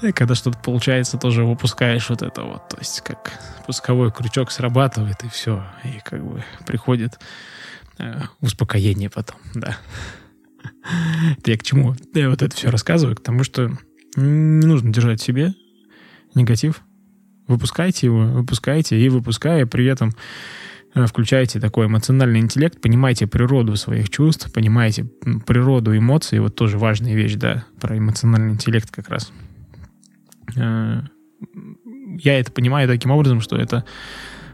И 0.02 0.12
когда 0.12 0.34
что-то 0.34 0.58
получается, 0.58 1.18
тоже 1.18 1.44
выпускаешь 1.44 2.08
вот 2.10 2.22
это 2.22 2.42
вот. 2.42 2.68
То 2.68 2.78
есть 2.78 3.00
как 3.00 3.32
пусковой 3.66 4.12
крючок 4.12 4.50
срабатывает, 4.50 5.22
и 5.24 5.28
все. 5.28 5.64
И 5.84 6.00
как 6.04 6.24
бы 6.24 6.44
приходит 6.66 7.18
э, 7.98 8.22
успокоение 8.40 9.10
потом, 9.10 9.38
да. 9.54 9.76
Я 11.44 11.58
к 11.58 11.62
чему? 11.62 11.94
Я 12.14 12.30
вот 12.30 12.42
это 12.42 12.54
все 12.54 12.70
рассказываю, 12.70 13.16
к 13.16 13.22
тому, 13.22 13.44
что 13.44 13.70
не 14.16 14.66
нужно 14.66 14.92
держать 14.92 15.20
в 15.20 15.24
себе 15.24 15.54
негатив. 16.34 16.82
Выпускайте 17.46 18.06
его, 18.06 18.24
выпускайте, 18.24 18.98
и 18.98 19.08
выпуская 19.08 19.66
при 19.66 19.86
этом 19.86 20.12
Э, 20.94 21.06
включаете 21.06 21.58
такой 21.58 21.86
эмоциональный 21.86 22.40
интеллект, 22.40 22.80
понимаете 22.80 23.26
природу 23.26 23.76
своих 23.76 24.10
чувств, 24.10 24.52
понимаете 24.52 25.04
природу 25.46 25.96
эмоций, 25.96 26.38
вот 26.38 26.54
тоже 26.54 26.78
важная 26.78 27.14
вещь, 27.14 27.34
да, 27.34 27.64
про 27.80 27.98
эмоциональный 27.98 28.52
интеллект 28.52 28.90
как 28.90 29.08
раз. 29.08 29.32
Э, 30.56 31.02
я 32.18 32.38
это 32.38 32.52
понимаю 32.52 32.88
таким 32.88 33.10
образом, 33.10 33.40
что 33.40 33.56
это 33.56 33.84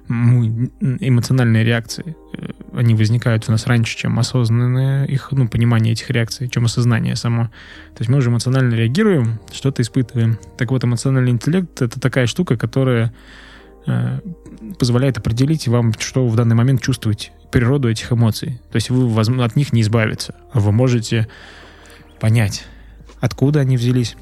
эмоциональные 0.08 1.62
реакции, 1.62 2.16
э, 2.36 2.50
они 2.74 2.94
возникают 2.94 3.48
у 3.48 3.52
нас 3.52 3.66
раньше, 3.66 3.96
чем 3.96 4.18
осознанное 4.18 5.04
их, 5.04 5.28
ну, 5.30 5.48
понимание 5.48 5.92
этих 5.92 6.10
реакций, 6.10 6.48
чем 6.48 6.64
осознание 6.64 7.14
само. 7.16 7.44
То 7.94 8.00
есть 8.00 8.10
мы 8.10 8.18
уже 8.18 8.30
эмоционально 8.30 8.74
реагируем, 8.74 9.38
что-то 9.52 9.82
испытываем. 9.82 10.38
Так 10.58 10.70
вот, 10.70 10.84
эмоциональный 10.84 11.30
интеллект— 11.30 11.80
это 11.82 12.00
такая 12.00 12.26
штука, 12.26 12.56
которая 12.56 13.12
Э, 13.86 14.20
позволяет 14.78 15.16
определить 15.16 15.66
вам, 15.68 15.94
что 15.98 16.26
в 16.26 16.36
данный 16.36 16.54
момент 16.54 16.82
чувствовать, 16.82 17.32
природу 17.50 17.88
этих 17.88 18.12
эмоций. 18.12 18.60
То 18.70 18.76
есть 18.76 18.90
вы 18.90 19.42
от 19.42 19.56
них 19.56 19.72
не 19.72 19.80
избавиться. 19.80 20.34
Вы 20.52 20.70
можете 20.70 21.28
понять, 22.20 22.64
откуда 23.20 23.60
они 23.60 23.76
взялись, 23.76 24.16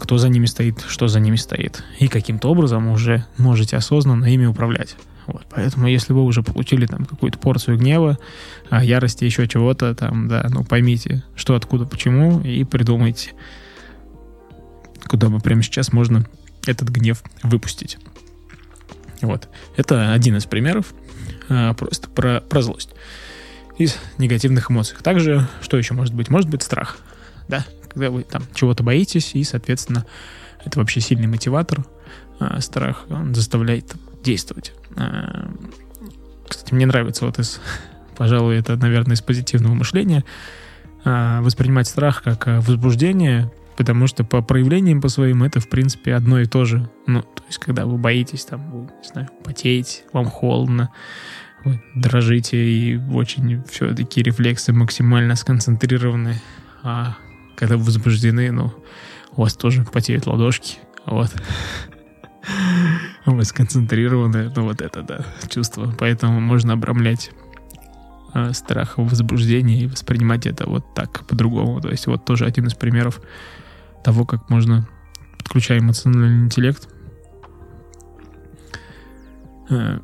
кто 0.00 0.18
за 0.18 0.28
ними 0.28 0.46
стоит, 0.46 0.84
что 0.86 1.08
за 1.08 1.20
ними 1.20 1.36
стоит. 1.36 1.84
И 1.98 2.08
каким-то 2.08 2.48
образом 2.48 2.88
уже 2.88 3.24
можете 3.36 3.76
осознанно 3.76 4.26
ими 4.26 4.46
управлять. 4.46 4.96
Вот, 5.26 5.42
поэтому, 5.50 5.86
если 5.88 6.14
вы 6.14 6.22
уже 6.22 6.42
получили 6.42 6.86
там 6.86 7.04
какую-то 7.04 7.38
порцию 7.38 7.76
гнева, 7.76 8.18
а, 8.70 8.82
ярости, 8.82 9.24
еще 9.24 9.46
чего-то, 9.46 9.94
там, 9.94 10.26
да, 10.26 10.46
ну 10.48 10.64
поймите, 10.64 11.22
что, 11.36 11.54
откуда, 11.54 11.84
почему, 11.84 12.40
и 12.40 12.64
придумайте, 12.64 13.32
куда 15.06 15.28
бы 15.28 15.38
прямо 15.40 15.62
сейчас 15.62 15.92
можно 15.92 16.24
этот 16.66 16.88
гнев 16.88 17.22
выпустить. 17.42 17.98
Вот. 19.20 19.48
Это 19.76 20.12
один 20.12 20.36
из 20.36 20.46
примеров 20.46 20.94
а, 21.50 21.74
просто 21.74 22.08
про, 22.08 22.40
про 22.40 22.62
злость 22.62 22.94
из 23.76 23.96
негативных 24.16 24.70
эмоций. 24.70 24.96
Также, 25.02 25.46
что 25.60 25.76
еще 25.76 25.92
может 25.92 26.14
быть? 26.14 26.30
Может 26.30 26.48
быть 26.48 26.62
страх, 26.62 26.98
да? 27.48 27.66
Когда 27.88 28.10
вы 28.10 28.22
там 28.22 28.42
чего-то 28.54 28.82
боитесь, 28.82 29.34
и, 29.34 29.44
соответственно, 29.44 30.04
это 30.64 30.78
вообще 30.78 31.00
сильный 31.00 31.26
мотиватор. 31.26 31.84
А, 32.40 32.60
страх, 32.60 33.04
он 33.10 33.34
заставляет 33.34 33.94
действовать. 34.22 34.72
А, 34.96 35.50
кстати, 36.48 36.72
мне 36.72 36.86
нравится 36.86 37.26
вот 37.26 37.38
из, 37.38 37.60
пожалуй, 38.16 38.56
это, 38.56 38.76
наверное, 38.76 39.14
из 39.16 39.22
позитивного 39.22 39.74
мышления, 39.74 40.24
а, 41.04 41.40
воспринимать 41.42 41.88
страх 41.88 42.22
как 42.22 42.46
возбуждение, 42.46 43.50
потому 43.76 44.06
что 44.06 44.24
по 44.24 44.42
проявлениям 44.42 45.00
по 45.00 45.08
своим 45.08 45.42
это, 45.42 45.60
в 45.60 45.68
принципе, 45.68 46.14
одно 46.14 46.40
и 46.40 46.46
то 46.46 46.64
же. 46.64 46.88
Ну, 47.06 47.22
то 47.22 47.42
есть, 47.46 47.58
когда 47.58 47.86
вы 47.86 47.98
боитесь, 47.98 48.44
там, 48.44 48.70
вы, 48.70 48.80
не 49.02 49.08
знаю, 49.08 49.28
потеете, 49.44 50.02
вам 50.12 50.26
холодно, 50.26 50.90
вы 51.64 51.82
дрожите, 51.94 52.56
и 52.56 52.96
очень 52.96 53.62
все 53.64 53.94
такие 53.94 54.24
рефлексы 54.24 54.72
максимально 54.72 55.34
сконцентрированы. 55.34 56.40
А 56.82 57.16
когда 57.58 57.76
вы 57.76 57.82
возбуждены, 57.82 58.52
ну, 58.52 58.72
у 59.36 59.42
вас 59.42 59.54
тоже 59.54 59.84
потеют 59.84 60.26
ладошки, 60.26 60.78
вот. 61.06 61.30
Вы 63.26 63.44
сконцентрированы, 63.44 64.52
ну, 64.54 64.62
вот 64.62 64.80
это, 64.80 65.02
да, 65.02 65.26
чувство. 65.48 65.92
Поэтому 65.98 66.40
можно 66.40 66.74
обрамлять 66.74 67.32
э, 68.32 68.52
страх 68.52 68.96
возбуждения 68.96 69.82
и 69.82 69.86
воспринимать 69.86 70.46
это 70.46 70.66
вот 70.66 70.94
так, 70.94 71.26
по-другому. 71.26 71.80
То 71.80 71.90
есть 71.90 72.06
вот 72.06 72.24
тоже 72.24 72.46
один 72.46 72.68
из 72.68 72.74
примеров 72.74 73.20
того, 74.04 74.24
как 74.24 74.48
можно, 74.48 74.88
подключая 75.38 75.80
эмоциональный 75.80 76.44
интеллект, 76.44 76.88
э, 79.68 79.98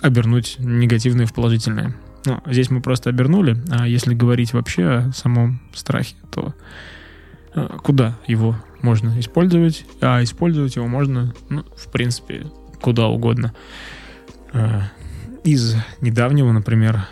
обернуть 0.00 0.56
негативное 0.58 1.26
в 1.26 1.34
положительное. 1.34 1.94
Ну, 2.26 2.40
здесь 2.46 2.70
мы 2.70 2.80
просто 2.80 3.10
обернули, 3.10 3.56
а 3.70 3.86
если 3.86 4.14
говорить 4.14 4.52
вообще 4.52 4.84
о 4.84 5.12
самом 5.12 5.60
страхе, 5.74 6.16
то 6.30 6.54
э, 7.54 7.68
куда 7.82 8.18
его 8.26 8.56
можно 8.80 9.18
использовать? 9.20 9.84
А 10.00 10.22
использовать 10.22 10.76
его 10.76 10.86
можно, 10.86 11.34
ну, 11.50 11.64
в 11.76 11.90
принципе, 11.90 12.46
куда 12.80 13.08
угодно. 13.08 13.54
Э, 14.52 14.82
из 15.44 15.76
недавнего, 16.00 16.52
например, 16.52 17.06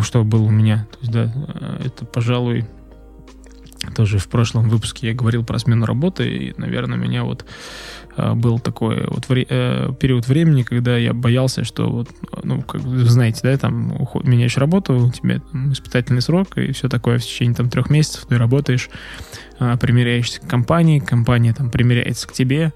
что 0.00 0.24
было 0.24 0.44
у 0.44 0.50
меня, 0.50 0.86
то 0.90 0.98
есть, 1.00 1.12
да, 1.12 1.32
это, 1.84 2.06
пожалуй, 2.06 2.64
тоже 3.94 4.18
в 4.18 4.28
прошлом 4.28 4.68
выпуске 4.68 5.08
я 5.08 5.14
говорил 5.14 5.44
про 5.44 5.58
смену 5.58 5.86
работы, 5.86 6.28
и, 6.28 6.54
наверное, 6.56 6.96
меня 6.96 7.24
вот 7.24 7.44
был 8.16 8.58
такой 8.58 9.04
вот 9.06 9.28
вре- 9.28 9.46
э, 9.48 9.92
период 9.98 10.28
времени, 10.28 10.62
когда 10.62 10.96
я 10.96 11.14
боялся, 11.14 11.64
что 11.64 11.88
вот, 11.88 12.08
ну, 12.42 12.62
как 12.62 12.82
вы 12.82 13.04
знаете, 13.06 13.40
да, 13.42 13.56
там 13.56 13.92
уход, 14.00 14.24
меняешь 14.24 14.56
работу, 14.58 14.94
у 14.94 15.10
тебя 15.10 15.40
там, 15.40 15.72
испытательный 15.72 16.20
срок 16.20 16.58
и 16.58 16.72
все 16.72 16.88
такое 16.88 17.18
в 17.18 17.22
течение 17.22 17.54
там 17.54 17.70
трех 17.70 17.88
месяцев 17.90 18.26
ты 18.28 18.36
работаешь, 18.36 18.90
а, 19.58 19.76
примеряешься 19.76 20.40
к 20.40 20.46
компании, 20.46 20.98
компания 20.98 21.54
там 21.54 21.70
примеряется 21.70 22.28
к 22.28 22.32
тебе, 22.32 22.72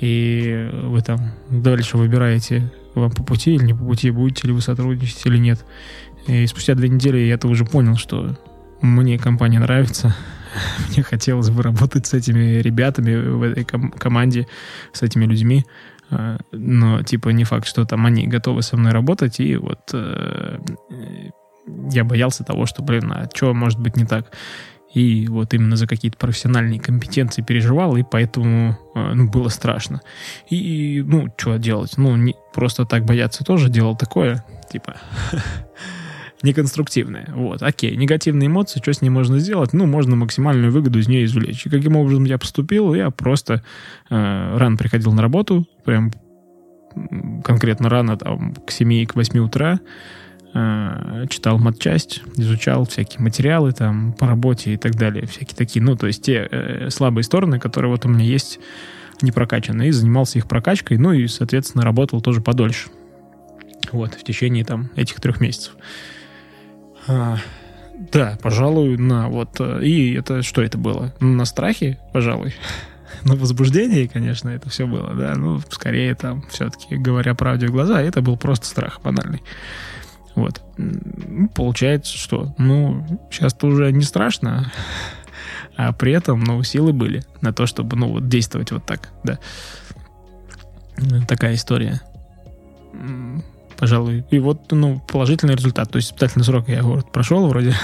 и 0.00 0.70
вы 0.84 1.00
там 1.00 1.32
дальше 1.48 1.96
выбираете, 1.96 2.70
вам 2.94 3.10
по 3.10 3.22
пути 3.22 3.54
или 3.54 3.64
не 3.64 3.74
по 3.74 3.84
пути, 3.84 4.10
будете 4.10 4.46
ли 4.46 4.52
вы 4.52 4.60
сотрудничать 4.60 5.24
или 5.24 5.38
нет. 5.38 5.64
И 6.26 6.46
спустя 6.46 6.74
две 6.74 6.88
недели 6.88 7.18
я 7.18 7.34
это 7.34 7.48
уже 7.48 7.64
понял, 7.64 7.96
что 7.96 8.36
мне 8.82 9.18
компания 9.18 9.58
нравится, 9.58 10.14
мне 10.88 11.02
хотелось 11.02 11.50
бы 11.50 11.62
работать 11.62 12.06
с 12.06 12.14
этими 12.14 12.60
ребятами 12.60 13.14
в 13.14 13.42
этой 13.42 13.64
ком- 13.64 13.90
команде, 13.92 14.46
с 14.92 15.02
этими 15.02 15.24
людьми. 15.24 15.64
А, 16.10 16.38
но, 16.52 17.02
типа, 17.02 17.30
не 17.30 17.44
факт, 17.44 17.66
что 17.66 17.84
там 17.84 18.06
они 18.06 18.26
готовы 18.26 18.62
со 18.62 18.76
мной 18.76 18.92
работать. 18.92 19.40
И 19.40 19.56
вот 19.56 19.90
э, 19.92 20.58
я 21.90 22.04
боялся 22.04 22.44
того, 22.44 22.66
что, 22.66 22.82
блин, 22.82 23.12
а 23.12 23.28
что 23.34 23.52
может 23.54 23.80
быть 23.80 23.96
не 23.96 24.04
так? 24.04 24.32
И 24.94 25.26
вот 25.28 25.52
именно 25.52 25.76
за 25.76 25.86
какие-то 25.86 26.16
профессиональные 26.16 26.80
компетенции 26.80 27.42
переживал, 27.42 27.96
и 27.96 28.02
поэтому 28.02 28.78
э, 28.94 29.12
ну, 29.14 29.28
было 29.28 29.48
страшно. 29.48 30.00
И, 30.48 31.04
ну, 31.06 31.28
что 31.36 31.56
делать? 31.58 31.98
Ну, 31.98 32.16
не, 32.16 32.34
просто 32.54 32.86
так 32.86 33.04
бояться 33.04 33.44
тоже 33.44 33.68
делал 33.68 33.96
такое. 33.96 34.44
Типа, 34.70 34.96
неконструктивная. 36.42 37.28
Вот, 37.34 37.62
окей, 37.62 37.96
негативные 37.96 38.48
эмоции, 38.48 38.80
что 38.80 38.92
с 38.92 39.02
ней 39.02 39.10
можно 39.10 39.38
сделать? 39.38 39.72
Ну, 39.72 39.86
можно 39.86 40.16
максимальную 40.16 40.70
выгоду 40.70 40.98
из 40.98 41.08
нее 41.08 41.24
извлечь. 41.24 41.66
И 41.66 41.70
каким 41.70 41.96
образом 41.96 42.24
я 42.24 42.38
поступил? 42.38 42.94
Я 42.94 43.10
просто 43.10 43.62
э, 44.10 44.56
рано 44.56 44.76
приходил 44.76 45.12
на 45.12 45.22
работу, 45.22 45.66
прям 45.84 46.12
конкретно 47.44 47.88
рано, 47.88 48.16
там, 48.16 48.54
к 48.54 48.70
7 48.70 49.06
к 49.06 49.14
8 49.14 49.38
утра, 49.40 49.80
э, 50.54 51.26
читал 51.28 51.58
матчасть, 51.58 52.22
изучал 52.36 52.84
всякие 52.86 53.20
материалы 53.20 53.72
там 53.72 54.12
по 54.12 54.26
работе 54.26 54.74
и 54.74 54.76
так 54.76 54.94
далее, 54.94 55.26
всякие 55.26 55.56
такие, 55.56 55.82
ну, 55.82 55.96
то 55.96 56.06
есть 56.06 56.22
те 56.22 56.48
э, 56.50 56.90
слабые 56.90 57.24
стороны, 57.24 57.58
которые 57.58 57.90
вот 57.90 58.04
у 58.06 58.08
меня 58.08 58.24
есть 58.24 58.58
не 59.22 59.32
прокачанные, 59.32 59.88
и 59.88 59.92
занимался 59.92 60.38
их 60.38 60.46
прокачкой, 60.46 60.98
ну 60.98 61.12
и, 61.12 61.26
соответственно, 61.26 61.84
работал 61.84 62.20
тоже 62.20 62.40
подольше. 62.40 62.88
Вот, 63.92 64.14
в 64.14 64.24
течение 64.24 64.64
там 64.64 64.90
этих 64.96 65.20
трех 65.20 65.40
месяцев. 65.40 65.74
А, 67.08 67.38
да, 68.12 68.38
пожалуй, 68.42 68.96
на 68.96 69.28
вот. 69.28 69.60
Э, 69.60 69.82
и 69.82 70.14
это 70.14 70.42
что 70.42 70.62
это 70.62 70.78
было? 70.78 71.14
На 71.20 71.44
страхе, 71.44 71.98
пожалуй. 72.12 72.54
На 73.24 73.34
возбуждении, 73.34 74.06
конечно, 74.06 74.50
это 74.50 74.68
все 74.68 74.86
было, 74.86 75.14
да. 75.14 75.34
Ну, 75.34 75.60
скорее 75.70 76.14
там, 76.14 76.44
все-таки, 76.50 76.96
говоря 76.96 77.34
правде 77.34 77.66
в 77.68 77.72
глаза, 77.72 78.02
это 78.02 78.20
был 78.20 78.36
просто 78.36 78.66
страх 78.66 79.00
банальный. 79.02 79.42
Вот. 80.34 80.62
Получается, 81.54 82.16
что, 82.16 82.54
ну, 82.58 83.06
сейчас-то 83.30 83.68
уже 83.68 83.90
не 83.90 84.02
страшно, 84.02 84.70
а 85.76 85.92
при 85.92 86.12
этом, 86.12 86.44
ну, 86.44 86.62
силы 86.62 86.92
были 86.92 87.24
на 87.40 87.52
то, 87.54 87.66
чтобы, 87.66 87.96
ну, 87.96 88.08
вот 88.12 88.28
действовать 88.28 88.70
вот 88.70 88.84
так, 88.84 89.08
да. 89.24 89.38
Такая 91.26 91.54
история. 91.54 92.00
Пожалуй. 93.78 94.24
И 94.30 94.38
вот, 94.38 94.72
ну, 94.72 95.00
положительный 95.06 95.54
результат. 95.54 95.90
То 95.90 95.96
есть 95.96 96.08
испытательный 96.08 96.44
срок 96.44 96.68
я 96.68 96.82
вот 96.82 97.12
прошел 97.12 97.46
вроде. 97.46 97.74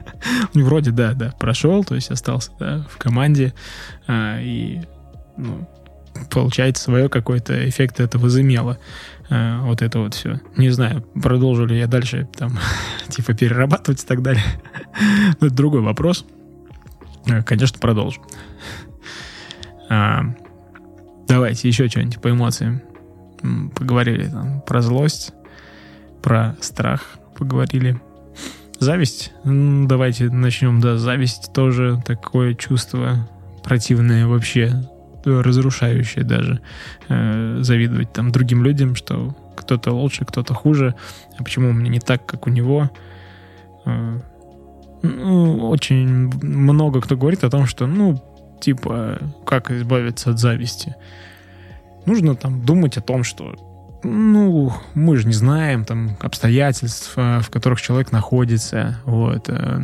Не 0.54 0.62
вроде, 0.62 0.90
да, 0.92 1.12
да, 1.12 1.34
прошел, 1.38 1.84
то 1.84 1.94
есть 1.94 2.10
остался 2.10 2.52
да, 2.58 2.86
в 2.88 2.98
команде. 2.98 3.52
А, 4.06 4.40
и, 4.40 4.80
ну, 5.36 5.68
получается, 6.30 6.84
свое 6.84 7.08
какой-то 7.08 7.68
эффект 7.68 8.00
это 8.00 8.18
возымело. 8.18 8.78
А, 9.28 9.62
вот 9.62 9.82
это 9.82 9.98
вот 10.00 10.14
все. 10.14 10.40
Не 10.56 10.70
знаю, 10.70 11.02
продолжу 11.02 11.66
ли 11.66 11.78
я 11.78 11.86
дальше 11.86 12.28
там, 12.36 12.58
типа, 13.08 13.34
перерабатывать 13.34 14.02
и 14.02 14.06
так 14.06 14.22
далее. 14.22 14.44
Но 15.40 15.48
это 15.48 15.56
другой 15.56 15.80
вопрос. 15.80 16.24
А, 17.28 17.42
конечно, 17.42 17.78
продолжу. 17.80 18.22
А, 19.88 20.22
давайте 21.26 21.66
еще 21.66 21.88
что-нибудь 21.88 22.20
по 22.20 22.30
эмоциям. 22.30 22.82
Поговорили 23.74 24.28
там 24.28 24.60
про 24.60 24.82
злость, 24.82 25.32
про 26.22 26.56
страх 26.60 27.18
поговорили. 27.36 28.00
Зависть. 28.78 29.32
Давайте 29.44 30.30
начнем, 30.30 30.80
да, 30.80 30.96
зависть 30.96 31.52
тоже 31.52 32.02
такое 32.04 32.54
чувство 32.54 33.28
противное 33.62 34.26
вообще, 34.26 34.72
разрушающее 35.24 36.24
даже. 36.24 36.60
Э, 37.08 37.58
завидовать 37.60 38.12
там 38.12 38.32
другим 38.32 38.64
людям, 38.64 38.94
что 38.94 39.36
кто-то 39.54 39.92
лучше, 39.92 40.24
кто-то 40.24 40.54
хуже, 40.54 40.94
а 41.38 41.44
почему 41.44 41.70
у 41.70 41.72
меня 41.72 41.90
не 41.90 42.00
так, 42.00 42.24
как 42.24 42.46
у 42.46 42.50
него. 42.50 42.90
Э, 43.84 44.18
ну, 45.02 45.68
очень 45.68 46.30
много 46.42 47.00
кто 47.00 47.16
говорит 47.16 47.44
о 47.44 47.50
том, 47.50 47.66
что, 47.66 47.86
ну, 47.86 48.22
типа, 48.60 49.18
как 49.46 49.70
избавиться 49.70 50.30
от 50.30 50.38
зависти. 50.38 50.94
Нужно 52.06 52.34
там 52.34 52.64
думать 52.64 52.96
о 52.96 53.02
том, 53.02 53.24
что 53.24 53.54
ну, 54.02 54.72
мы 54.94 55.16
же 55.16 55.26
не 55.26 55.32
знаем 55.32 55.84
там 55.84 56.16
обстоятельств, 56.20 57.16
в 57.16 57.50
которых 57.50 57.80
человек 57.80 58.12
находится, 58.12 58.98
вот, 59.04 59.48
э, 59.48 59.80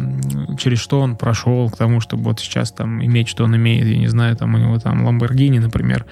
через 0.59 0.79
что 0.79 1.01
он 1.01 1.17
прошел 1.17 1.71
к 1.71 1.77
тому, 1.77 2.01
чтобы 2.01 2.25
вот 2.25 2.41
сейчас 2.41 2.73
там 2.73 3.05
иметь, 3.05 3.29
что 3.29 3.45
он 3.45 3.57
имеет, 3.57 3.87
я 3.87 3.99
не 3.99 4.09
знаю, 4.09 4.37
там 4.37 4.55
у 4.55 4.59
него 4.59 4.79
там 4.79 5.05
Ламборгини, 5.05 5.59
например, 5.59 6.07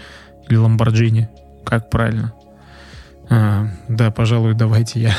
или 0.48 0.56
Ламборджини, 0.56 1.28
как 1.64 1.88
правильно? 1.88 2.34
А, 3.30 3.68
да, 3.88 4.10
пожалуй, 4.10 4.54
давайте 4.54 5.00
я 5.00 5.14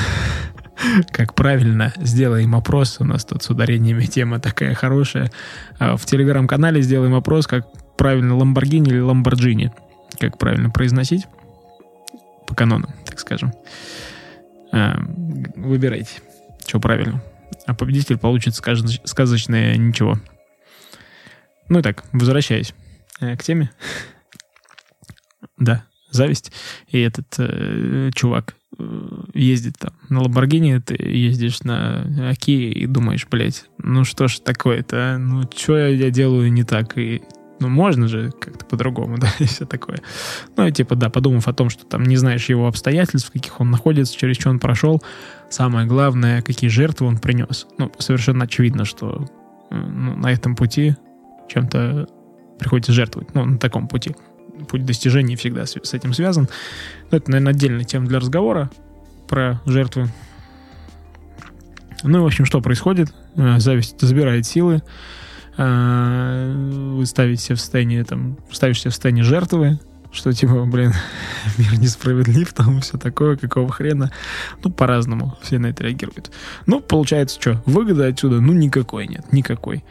как 1.12 1.34
правильно 1.34 1.92
сделаем 1.98 2.56
опрос. 2.56 2.98
У 3.00 3.04
нас 3.04 3.26
тут 3.26 3.42
с 3.44 3.50
ударениями 3.50 4.06
тема 4.06 4.40
такая 4.40 4.76
хорошая. 4.76 5.32
А 5.80 5.98
в 5.98 6.06
телеграм-канале 6.06 6.82
сделаем 6.82 7.16
опрос, 7.16 7.48
как 7.48 7.66
правильно 7.98 8.38
Ламборгини 8.38 8.90
или 8.90 9.00
Ламборджини. 9.00 9.74
Как 10.20 10.38
правильно 10.38 10.70
произносить 10.70 11.28
по 12.56 12.60
канонам, 12.60 12.90
так 13.06 13.20
скажем. 13.20 13.52
А, 14.72 14.98
выбирайте, 15.58 16.22
что 16.66 16.80
правильно. 16.80 17.22
А 17.66 17.74
победитель 17.74 18.18
получит 18.18 18.56
сказочное 18.56 19.76
ничего. 19.76 20.18
Ну 21.68 21.80
и 21.80 21.82
так, 21.82 22.06
возвращаясь 22.14 22.74
э, 23.20 23.36
к 23.36 23.44
теме. 23.44 23.72
да, 25.58 25.84
зависть. 26.12 26.54
И 26.88 27.00
этот 27.02 27.28
э, 27.40 28.12
чувак 28.16 28.56
э, 28.80 29.24
ездит 29.34 29.78
там 29.78 29.94
на 30.08 30.22
Ламборгини, 30.22 30.80
ты 30.80 30.96
ездишь 30.96 31.62
на 31.64 32.30
Аки 32.30 32.52
и 32.52 32.86
думаешь, 32.86 33.28
блядь, 33.30 33.66
ну 33.80 34.06
что 34.06 34.30
ж 34.30 34.40
такое-то, 34.40 35.16
а? 35.16 35.18
ну 35.18 35.44
что 35.54 35.78
я 35.78 36.10
делаю 36.10 36.54
не 36.54 36.64
так, 36.64 36.98
и 36.98 37.22
ну, 37.60 37.70
можно 37.70 38.08
же 38.08 38.32
как-то 38.32 38.66
по-другому, 38.66 39.18
да, 39.20 39.30
и 39.40 39.46
все 39.46 39.66
такое. 39.66 40.00
Ну, 40.56 40.68
и 40.68 40.72
типа, 40.72 40.96
да, 40.96 41.10
подумав 41.10 41.48
о 41.48 41.54
том, 41.54 41.70
что 41.70 41.86
там 41.86 42.04
не 42.04 42.18
знаешь 42.18 42.50
его 42.50 42.68
обстоятельств, 42.68 43.30
в 43.30 43.34
каких 43.34 43.60
он 43.60 43.72
находится, 43.72 44.18
через 44.18 44.38
что 44.38 44.50
он 44.50 44.60
прошел, 44.60 45.02
самое 45.50 45.88
главное, 45.88 46.42
какие 46.42 46.70
жертвы 46.70 47.08
он 47.08 47.18
принес. 47.18 47.68
Ну, 47.78 47.92
совершенно 47.98 48.46
очевидно, 48.46 48.86
что 48.86 49.28
э, 49.72 49.76
ну, 49.76 50.16
на 50.16 50.32
этом 50.32 50.56
пути 50.56 50.96
чем-то 51.48 52.08
приходится 52.60 52.94
жертвовать, 52.94 53.34
ну, 53.34 53.46
на 53.46 53.58
таком 53.58 53.88
пути. 53.88 54.16
Путь 54.70 54.86
достижений 54.86 55.36
всегда 55.36 55.66
с, 55.66 55.76
с 55.76 55.94
этим 55.94 56.14
связан. 56.14 56.48
Но 57.12 57.18
это, 57.18 57.30
наверное, 57.30 57.54
отдельная 57.54 57.84
тема 57.84 58.08
для 58.08 58.20
разговора 58.20 58.70
про 59.28 59.62
жертвы. 59.66 60.10
Ну 62.04 62.20
и, 62.20 62.22
в 62.22 62.26
общем, 62.26 62.46
что 62.46 62.62
происходит? 62.62 63.14
Э, 63.36 63.60
зависть 63.60 64.00
забирает 64.00 64.46
силы, 64.46 64.82
а, 65.58 66.52
вы 66.96 67.06
ставите 67.06 67.42
себя 67.42 67.56
в 67.56 67.60
состояние, 67.60 68.04
там, 68.04 68.38
ставишь 68.52 68.82
себя 68.82 68.92
в 68.92 68.94
состояние 68.94 69.24
жертвы, 69.24 69.80
что 70.12 70.32
типа, 70.34 70.66
блин, 70.66 70.94
мир 71.58 71.80
несправедлив, 71.80 72.52
там 72.54 72.82
все 72.82 72.98
такое, 72.98 73.38
какого 73.38 73.72
хрена. 73.72 74.12
Ну, 74.64 74.72
по-разному 74.72 75.38
все 75.42 75.60
на 75.60 75.68
это 75.68 75.84
реагируют. 75.84 76.32
Ну, 76.66 76.80
получается, 76.80 77.40
что, 77.40 77.62
выгода 77.66 78.08
отсюда, 78.08 78.42
ну, 78.42 78.54
никакой 78.54 79.08
нет, 79.08 79.32
никакой. 79.32 79.84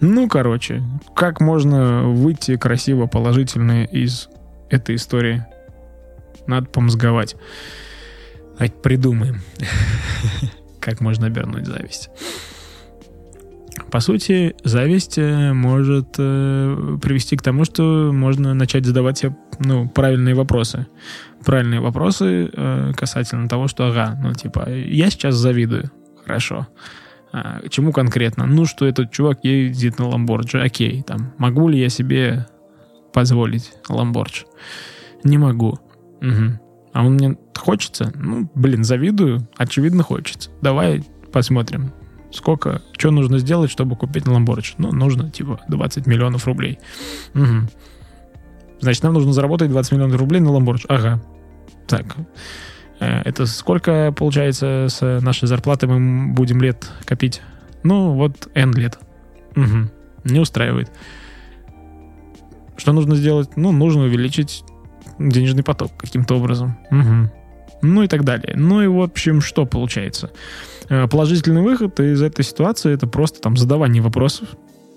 Ну, 0.00 0.28
короче, 0.28 0.82
как 1.14 1.40
можно 1.40 2.04
выйти 2.04 2.56
красиво, 2.56 3.06
положительно 3.06 3.84
из 3.84 4.28
этой 4.68 4.96
истории? 4.96 5.44
Надо 6.46 6.66
помозговать. 6.66 7.36
Давайте 8.54 8.74
придумаем, 8.76 9.40
как 10.80 11.00
можно 11.00 11.26
обернуть 11.26 11.66
зависть. 11.66 12.10
По 13.90 14.00
сути, 14.00 14.54
зависть 14.64 15.18
э, 15.18 15.52
может 15.52 16.14
э, 16.18 16.98
привести 17.00 17.36
к 17.36 17.42
тому, 17.42 17.64
что 17.64 18.10
можно 18.12 18.54
начать 18.54 18.84
задавать 18.86 19.18
себе 19.18 19.36
ну, 19.60 19.88
правильные 19.88 20.34
вопросы. 20.34 20.86
Правильные 21.44 21.80
вопросы 21.80 22.50
э, 22.52 22.92
касательно 22.96 23.48
того, 23.48 23.68
что, 23.68 23.86
ага, 23.86 24.18
ну, 24.22 24.32
типа, 24.32 24.68
я 24.68 25.10
сейчас 25.10 25.34
завидую. 25.34 25.90
Хорошо. 26.24 26.66
А, 27.32 27.60
чему 27.68 27.92
конкретно? 27.92 28.46
Ну, 28.46 28.66
что 28.66 28.86
этот 28.86 29.10
чувак 29.10 29.44
ездит 29.44 29.98
на 29.98 30.08
Ламбордже. 30.08 30.62
Окей, 30.62 31.02
там, 31.02 31.32
могу 31.38 31.68
ли 31.68 31.78
я 31.78 31.88
себе 31.88 32.46
позволить 33.12 33.72
Ламбордж? 33.88 34.44
Не 35.24 35.38
могу. 35.38 35.78
Угу. 36.20 36.60
А 36.92 37.04
он 37.04 37.14
мне 37.14 37.36
хочется? 37.56 38.12
Ну, 38.14 38.50
блин, 38.54 38.84
завидую. 38.84 39.48
Очевидно, 39.56 40.02
хочется. 40.02 40.50
Давай 40.60 41.02
посмотрим 41.32 41.92
сколько, 42.32 42.82
что 42.96 43.10
нужно 43.10 43.38
сделать, 43.38 43.70
чтобы 43.70 43.96
купить 43.96 44.24
Lamborghini? 44.24 44.74
Ну, 44.78 44.92
нужно, 44.92 45.30
типа, 45.30 45.60
20 45.68 46.06
миллионов 46.06 46.46
рублей. 46.46 46.78
Угу. 47.34 47.68
Значит, 48.80 49.02
нам 49.02 49.14
нужно 49.14 49.32
заработать 49.32 49.70
20 49.70 49.92
миллионов 49.92 50.18
рублей 50.18 50.40
на 50.40 50.48
Lamborghini. 50.48 50.86
Ага. 50.88 51.22
Так. 51.86 52.16
Э, 53.00 53.22
это 53.24 53.46
сколько, 53.46 54.12
получается, 54.12 54.86
с 54.88 55.20
нашей 55.20 55.46
зарплаты 55.46 55.86
мы 55.86 56.32
будем 56.32 56.60
лет 56.60 56.90
копить? 57.04 57.42
Ну, 57.82 58.12
вот 58.14 58.48
N 58.54 58.72
лет. 58.72 58.98
Угу. 59.56 59.90
Не 60.24 60.40
устраивает. 60.40 60.90
Что 62.76 62.92
нужно 62.92 63.14
сделать? 63.16 63.56
Ну, 63.56 63.72
нужно 63.72 64.04
увеличить 64.04 64.64
денежный 65.18 65.62
поток 65.62 65.92
каким-то 65.96 66.34
образом. 66.36 66.78
Угу. 66.90 67.41
Ну 67.82 68.04
и 68.04 68.08
так 68.08 68.24
далее. 68.24 68.54
Ну 68.56 68.80
и, 68.80 68.86
в 68.86 69.00
общем, 69.00 69.40
что 69.40 69.66
получается? 69.66 70.30
Э, 70.88 71.08
положительный 71.08 71.62
выход 71.62 71.98
из 72.00 72.22
этой 72.22 72.44
ситуации 72.44 72.92
это 72.94 73.06
просто 73.06 73.40
там 73.40 73.56
задавание 73.56 74.00
вопросов, 74.00 74.48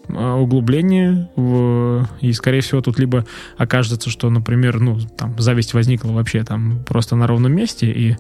э, 0.08 0.14
углубление 0.14 1.30
в... 1.36 2.08
и 2.22 2.32
скорее 2.34 2.62
всего 2.62 2.82
тут 2.82 3.00
либо 3.00 3.26
окажется, 3.58 4.10
что, 4.10 4.30
например, 4.30 4.80
ну 4.80 5.00
там 5.18 5.38
зависть 5.40 5.74
возникла 5.74 6.12
вообще 6.12 6.44
там 6.44 6.84
просто 6.86 7.16
на 7.16 7.28
ровном 7.28 7.54
месте 7.54 7.92
и 7.92 8.18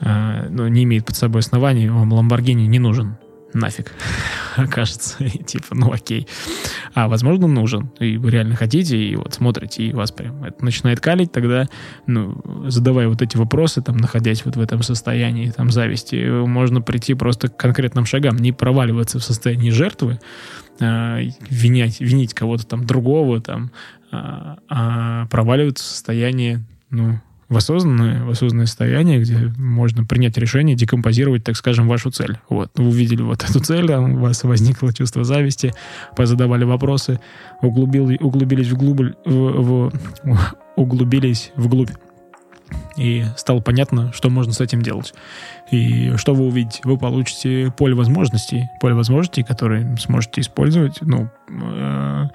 э, 0.00 0.48
ну, 0.50 0.66
не 0.68 0.84
имеет 0.84 1.06
под 1.06 1.16
собой 1.16 1.40
оснований, 1.40 1.88
вам 1.88 2.12
Ламборгини 2.12 2.66
не 2.66 2.78
нужен 2.78 3.16
нафиг 3.54 3.92
окажется. 4.56 5.22
И 5.24 5.42
типа, 5.42 5.74
ну 5.74 5.92
окей. 5.92 6.26
А 6.94 7.08
возможно 7.08 7.46
нужен. 7.46 7.90
И 7.98 8.16
вы 8.16 8.30
реально 8.30 8.56
хотите, 8.56 8.96
и 8.96 9.16
вот 9.16 9.34
смотрите, 9.34 9.84
и 9.84 9.92
вас 9.92 10.10
прям 10.12 10.44
это 10.44 10.64
начинает 10.64 11.00
калить, 11.00 11.32
тогда, 11.32 11.68
ну, 12.06 12.40
задавая 12.68 13.08
вот 13.08 13.22
эти 13.22 13.36
вопросы, 13.36 13.82
там, 13.82 13.96
находясь 13.96 14.44
вот 14.44 14.56
в 14.56 14.60
этом 14.60 14.82
состоянии, 14.82 15.50
там, 15.50 15.70
зависти, 15.70 16.44
можно 16.46 16.80
прийти 16.80 17.14
просто 17.14 17.48
к 17.48 17.56
конкретным 17.56 18.04
шагам, 18.04 18.36
не 18.36 18.52
проваливаться 18.52 19.18
в 19.18 19.24
состоянии 19.24 19.70
жертвы, 19.70 20.18
а, 20.80 21.20
винять, 21.48 22.00
винить 22.00 22.34
кого-то 22.34 22.66
там 22.66 22.84
другого, 22.84 23.40
там, 23.40 23.70
а, 24.10 24.58
а 24.68 25.26
проваливаться 25.26 25.84
в 25.84 25.86
состояние, 25.86 26.64
ну, 26.90 27.20
в 27.52 27.56
осознанное, 27.56 28.24
в 28.24 28.30
осознанное 28.30 28.66
состояние, 28.66 29.20
где 29.20 29.52
можно 29.58 30.04
принять 30.04 30.38
решение 30.38 30.74
декомпозировать, 30.74 31.44
так 31.44 31.56
скажем, 31.56 31.86
вашу 31.86 32.10
цель. 32.10 32.38
Вот, 32.48 32.70
вы 32.76 32.88
увидели 32.88 33.20
вот 33.20 33.44
эту 33.44 33.60
цель, 33.60 33.86
там 33.86 34.14
у 34.14 34.18
вас 34.20 34.42
возникло 34.44 34.92
чувство 34.92 35.22
зависти, 35.22 35.74
позадавали 36.16 36.64
вопросы, 36.64 37.20
углубил, 37.60 38.10
углубились 38.20 38.68
вглубь, 38.68 39.14
в, 39.26 39.30
в, 39.34 39.92
углубились 40.76 41.52
вглубь 41.54 41.90
и 42.96 43.26
стало 43.36 43.60
понятно, 43.60 44.12
что 44.14 44.30
можно 44.30 44.54
с 44.54 44.60
этим 44.62 44.80
делать. 44.80 45.12
И 45.70 46.16
что 46.16 46.34
вы 46.34 46.46
увидите? 46.46 46.80
Вы 46.84 46.96
получите 46.96 47.70
поле 47.76 47.94
возможностей, 47.94 48.70
поле 48.80 48.94
возможностей, 48.94 49.42
которые 49.42 49.94
сможете 49.98 50.40
использовать, 50.40 51.02
ну, 51.02 51.28
э, 51.50 52.28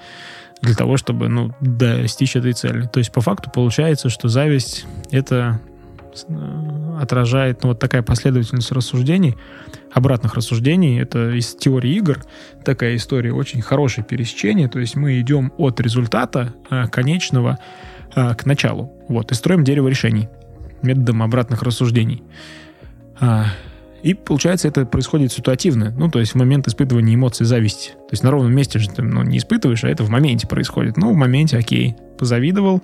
для 0.61 0.75
того, 0.75 0.97
чтобы, 0.97 1.27
ну, 1.27 1.53
достичь 1.61 2.35
этой 2.35 2.53
цели. 2.53 2.87
То 2.91 2.99
есть, 2.99 3.11
по 3.11 3.21
факту 3.21 3.49
получается, 3.53 4.09
что 4.09 4.27
зависть— 4.27 4.85
это 5.11 5.59
э, 6.27 6.97
отражает 6.99 7.63
ну, 7.63 7.69
вот 7.69 7.79
такая 7.79 8.01
последовательность 8.01 8.71
рассуждений, 8.71 9.37
обратных 9.91 10.35
рассуждений. 10.35 10.99
Это 10.99 11.31
из 11.31 11.55
теории 11.55 11.95
игр 11.95 12.23
такая 12.65 12.95
история, 12.95 13.33
очень 13.33 13.61
хорошее 13.61 14.05
пересечение. 14.05 14.67
То 14.67 14.79
есть 14.79 14.95
мы 14.95 15.19
идем 15.19 15.53
от 15.57 15.79
результата 15.79 16.53
э, 16.69 16.87
конечного 16.87 17.59
э, 18.15 18.33
к 18.35 18.45
началу. 18.45 18.93
Вот, 19.07 19.31
и 19.31 19.35
строим 19.35 19.63
дерево 19.63 19.87
решений 19.87 20.29
методом 20.81 21.23
обратных 21.23 21.63
рассуждений. 21.63 22.23
И 24.03 24.13
получается, 24.13 24.67
это 24.67 24.86
происходит 24.86 25.31
ситуативно. 25.31 25.93
Ну, 25.97 26.10
то 26.10 26.19
есть 26.19 26.33
в 26.33 26.36
момент 26.36 26.67
испытывания 26.67 27.15
эмоций 27.15 27.45
зависти. 27.45 27.91
То 27.91 28.12
есть 28.12 28.23
на 28.23 28.31
ровном 28.31 28.53
месте 28.53 28.79
же 28.79 28.89
ты 28.89 29.01
ну, 29.01 29.23
не 29.23 29.38
испытываешь, 29.39 29.83
а 29.83 29.89
это 29.89 30.03
в 30.03 30.10
моменте 30.10 30.47
происходит. 30.47 30.97
Ну, 30.97 31.12
в 31.12 31.15
моменте, 31.15 31.57
окей, 31.57 31.95
позавидовал, 32.17 32.81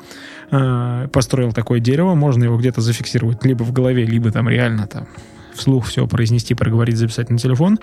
э, 0.52 1.08
построил 1.12 1.54
такое 1.54 1.80
дерево, 1.80 2.16
можно 2.16 2.44
его 2.46 2.58
где-то 2.58 2.82
зафиксировать 2.82 3.44
либо 3.46 3.64
в 3.64 3.72
голове, 3.72 4.06
либо 4.06 4.32
там 4.32 4.50
реально 4.50 4.88
там 4.88 5.08
вслух 5.54 5.86
все 5.86 6.08
произнести, 6.08 6.56
проговорить, 6.56 6.98
записать 6.98 7.30
на 7.30 7.38
телефон. 7.38 7.80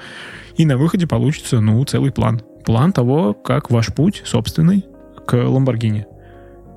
И 0.56 0.66
на 0.66 0.76
выходе 0.76 1.06
получится, 1.06 1.60
ну, 1.60 1.82
целый 1.84 2.10
план. 2.10 2.42
План 2.64 2.92
того, 2.92 3.32
как 3.32 3.70
ваш 3.70 3.94
путь 3.94 4.22
собственный 4.26 4.84
к 5.26 5.34
Ламборгини. 5.34 6.06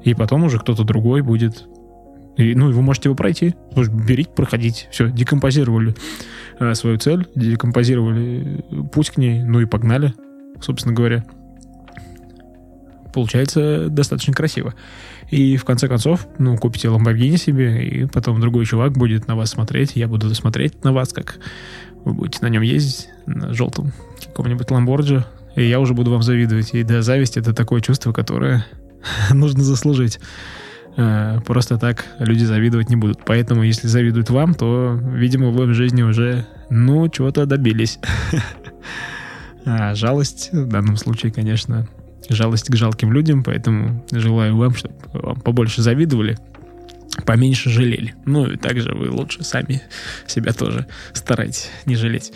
И 0.03 0.13
потом 0.13 0.43
уже 0.43 0.59
кто-то 0.59 0.83
другой 0.83 1.21
будет 1.21 1.65
и, 2.35 2.55
ну, 2.55 2.71
вы 2.71 2.81
можете 2.81 3.09
его 3.09 3.15
пройти. 3.15 3.55
Берите, 3.75 4.31
проходите. 4.35 4.87
Все, 4.91 5.09
декомпозировали 5.09 5.95
свою 6.73 6.97
цель, 6.97 7.27
декомпозировали 7.35 8.63
путь 8.91 9.11
к 9.11 9.17
ней, 9.17 9.43
ну 9.43 9.59
и 9.59 9.65
погнали, 9.65 10.13
собственно 10.61 10.95
говоря. 10.95 11.25
Получается 13.13 13.89
достаточно 13.89 14.33
красиво. 14.33 14.73
И 15.29 15.57
в 15.57 15.65
конце 15.65 15.87
концов, 15.87 16.27
ну, 16.39 16.57
купите 16.57 16.87
Lamborghini 16.87 17.37
себе, 17.37 17.85
и 17.85 18.05
потом 18.05 18.41
другой 18.41 18.65
чувак 18.65 18.93
будет 18.93 19.27
на 19.27 19.35
вас 19.35 19.51
смотреть, 19.51 19.95
я 19.95 20.07
буду 20.07 20.33
смотреть 20.33 20.83
на 20.83 20.93
вас, 20.93 21.13
как 21.13 21.39
вы 22.03 22.13
будете 22.13 22.39
на 22.41 22.49
нем 22.49 22.61
ездить, 22.63 23.09
на 23.25 23.53
желтом 23.53 23.93
каком-нибудь 24.25 24.69
Ламборджи, 24.71 25.25
и 25.55 25.67
я 25.67 25.79
уже 25.79 25.93
буду 25.93 26.11
вам 26.11 26.23
завидовать. 26.23 26.73
И 26.73 26.83
да, 26.83 27.01
зависть— 27.01 27.37
это 27.37 27.53
такое 27.53 27.81
чувство, 27.81 28.11
которое 28.11 28.65
нужно 29.31 29.63
заслужить. 29.63 30.19
Э, 30.95 31.39
просто 31.45 31.77
так 31.77 32.05
люди 32.19 32.43
завидовать 32.43 32.89
не 32.89 32.95
будут. 32.95 33.19
Поэтому, 33.25 33.63
если 33.63 33.87
завидуют 33.87 34.29
вам, 34.29 34.53
то, 34.53 34.99
видимо, 35.01 35.49
вы 35.49 35.65
в 35.65 35.73
жизни 35.73 36.01
уже, 36.01 36.45
ну, 36.69 37.07
чего-то 37.09 37.45
добились. 37.45 37.99
А 39.65 39.95
жалость 39.95 40.49
в 40.51 40.67
данном 40.67 40.97
случае, 40.97 41.31
конечно, 41.31 41.87
жалость 42.27 42.69
к 42.69 42.75
жалким 42.75 43.13
людям, 43.13 43.43
поэтому 43.45 44.05
желаю 44.11 44.57
вам, 44.57 44.75
чтобы 44.75 44.95
вам 45.13 45.39
побольше 45.39 45.81
завидовали, 45.81 46.37
поменьше 47.25 47.69
жалели. 47.69 48.13
Ну 48.25 48.45
и 48.45 48.57
также 48.57 48.93
вы 48.93 49.09
лучше 49.09 49.45
сами 49.45 49.81
себя 50.27 50.51
тоже 50.51 50.87
старайтесь 51.13 51.69
не 51.85 51.95
жалеть. 51.95 52.33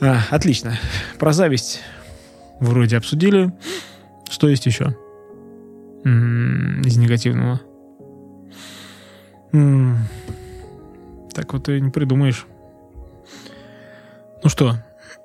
А, 0.00 0.22
отлично. 0.30 0.78
Про 1.18 1.34
зависть 1.34 1.80
вроде 2.58 2.96
обсудили. 2.96 3.52
Что 4.30 4.48
есть 4.48 4.64
еще? 4.64 4.96
Из 6.04 6.96
негативного. 6.96 7.60
Так 11.34 11.52
вот 11.52 11.68
и 11.68 11.80
не 11.80 11.90
придумаешь. 11.90 12.46
Ну 14.42 14.48
что, 14.48 14.76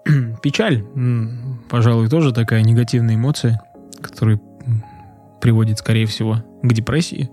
печаль, 0.43 0.83
пожалуй, 1.69 2.09
тоже 2.09 2.33
такая 2.33 2.61
негативная 2.63 3.15
эмоция, 3.15 3.61
которая 4.01 4.39
приводит, 5.41 5.79
скорее 5.79 6.05
всего, 6.05 6.43
к 6.61 6.73
депрессии, 6.73 7.29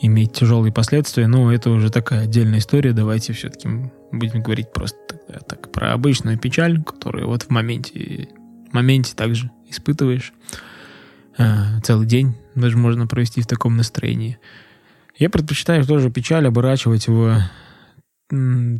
имеет 0.00 0.32
тяжелые 0.32 0.72
последствия, 0.72 1.26
но 1.26 1.52
это 1.52 1.70
уже 1.70 1.90
такая 1.90 2.24
отдельная 2.24 2.58
история. 2.58 2.92
Давайте 2.92 3.32
все-таки 3.32 3.68
будем 4.12 4.42
говорить 4.42 4.72
просто 4.72 4.98
тогда, 5.08 5.40
так 5.40 5.72
про 5.72 5.92
обычную 5.92 6.38
печаль, 6.38 6.82
которую 6.82 7.26
вот 7.26 7.44
в 7.44 7.50
моменте, 7.50 8.28
в 8.70 8.74
моменте 8.74 9.14
также 9.16 9.50
испытываешь. 9.68 10.32
Э, 11.36 11.80
целый 11.82 12.06
день 12.06 12.34
даже 12.54 12.76
можно 12.76 13.06
провести 13.06 13.42
в 13.42 13.46
таком 13.46 13.76
настроении. 13.76 14.38
Я 15.16 15.30
предпочитаю 15.30 15.84
тоже 15.84 16.10
печаль 16.10 16.46
оборачивать 16.46 17.08
в 17.08 17.40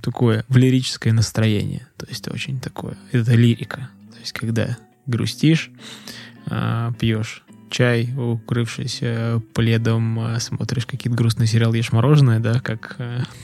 такое, 0.03 0.45
в 0.49 0.57
лирическое 0.57 1.13
настроение. 1.13 1.87
То 1.97 2.07
есть 2.09 2.29
очень 2.29 2.61
такое, 2.61 2.97
это 3.13 3.35
лирика. 3.35 3.89
То 4.13 4.19
есть 4.19 4.33
когда 4.33 4.79
грустишь, 5.07 5.71
э, 6.47 6.93
пьешь 6.99 7.43
чай, 7.71 8.15
укрывшись 8.17 9.03
пледом, 9.53 10.21
э, 10.21 10.41
смотришь 10.41 10.87
какие-то 10.87 11.17
грустные 11.17 11.49
сериалы, 11.49 11.77
ешь 11.77 11.93
мороженое, 11.93 12.39
да, 12.39 12.61
как 12.61 12.97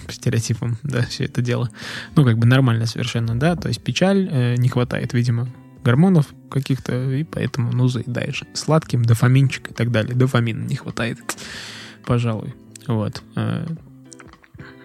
по 0.06 0.12
стереотипам, 0.12 0.78
да, 0.84 1.02
все 1.02 1.24
это 1.24 1.42
дело. 1.42 1.68
Ну, 2.14 2.24
как 2.24 2.38
бы 2.38 2.46
нормально 2.46 2.86
совершенно, 2.86 3.38
да, 3.38 3.56
то 3.56 3.68
есть 3.68 3.82
печаль 3.82 4.56
не 4.56 4.68
хватает, 4.68 5.14
видимо, 5.14 5.48
гормонов 5.82 6.26
каких-то, 6.50 7.12
и 7.12 7.24
поэтому, 7.24 7.72
ну, 7.72 7.88
заедаешь 7.88 8.44
сладким, 8.54 9.04
дофаминчик 9.04 9.70
и 9.70 9.74
так 9.74 9.90
далее. 9.90 10.14
Дофамина 10.14 10.64
не 10.64 10.76
хватает, 10.76 11.18
пожалуй. 12.04 12.54
Вот. 12.86 13.22
Э, 13.36 13.66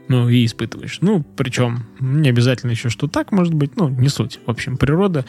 ну, 0.07 0.29
и 0.29 0.45
испытываешь. 0.45 0.99
Ну, 1.01 1.23
причем 1.35 1.85
не 1.99 2.29
обязательно 2.29 2.71
еще, 2.71 2.89
что 2.89 3.07
так 3.07 3.31
может 3.31 3.53
быть, 3.53 3.75
ну, 3.75 3.89
не 3.89 4.09
суть. 4.09 4.39
В 4.45 4.51
общем, 4.51 4.77
природа, 4.77 5.25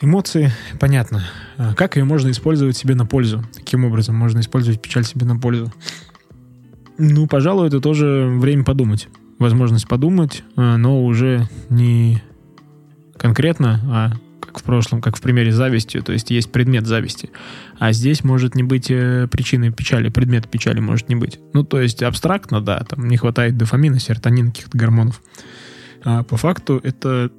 эмоции, 0.00 0.52
понятно. 0.78 1.24
А 1.56 1.74
как 1.74 1.96
ее 1.96 2.04
можно 2.04 2.30
использовать 2.30 2.76
себе 2.76 2.94
на 2.94 3.06
пользу? 3.06 3.44
Каким 3.56 3.84
образом 3.84 4.16
можно 4.16 4.40
использовать 4.40 4.82
печаль 4.82 5.04
себе 5.04 5.24
на 5.24 5.38
пользу? 5.38 5.72
Ну, 6.98 7.26
пожалуй, 7.26 7.68
это 7.68 7.80
тоже 7.80 8.28
время 8.38 8.64
подумать. 8.64 9.08
Возможность 9.38 9.88
подумать, 9.88 10.44
э, 10.56 10.76
но 10.76 11.04
уже 11.04 11.48
не 11.70 12.22
конкретно, 13.16 13.80
а 13.84 14.12
как 14.46 14.58
в 14.58 14.62
прошлом, 14.62 15.00
как 15.00 15.16
в 15.16 15.20
примере 15.20 15.52
завистью, 15.52 16.02
то 16.02 16.12
есть 16.12 16.30
есть 16.30 16.50
предмет 16.52 16.86
зависти. 16.86 17.30
А 17.78 17.92
здесь 17.92 18.24
может 18.24 18.54
не 18.54 18.62
быть 18.62 18.90
э, 18.90 19.28
причиной 19.30 19.70
печали, 19.70 20.08
предмет 20.08 20.48
печали 20.48 20.80
может 20.80 21.08
не 21.08 21.14
быть. 21.14 21.38
Ну, 21.52 21.64
то 21.64 21.80
есть 21.80 22.02
абстрактно, 22.02 22.60
да, 22.60 22.80
там 22.80 23.08
не 23.08 23.16
хватает 23.16 23.56
дофамина, 23.56 23.98
серотонина, 23.98 24.50
каких-то 24.50 24.76
гормонов. 24.76 25.22
А 26.04 26.22
по 26.22 26.36
факту 26.36 26.80
это, 26.82 27.30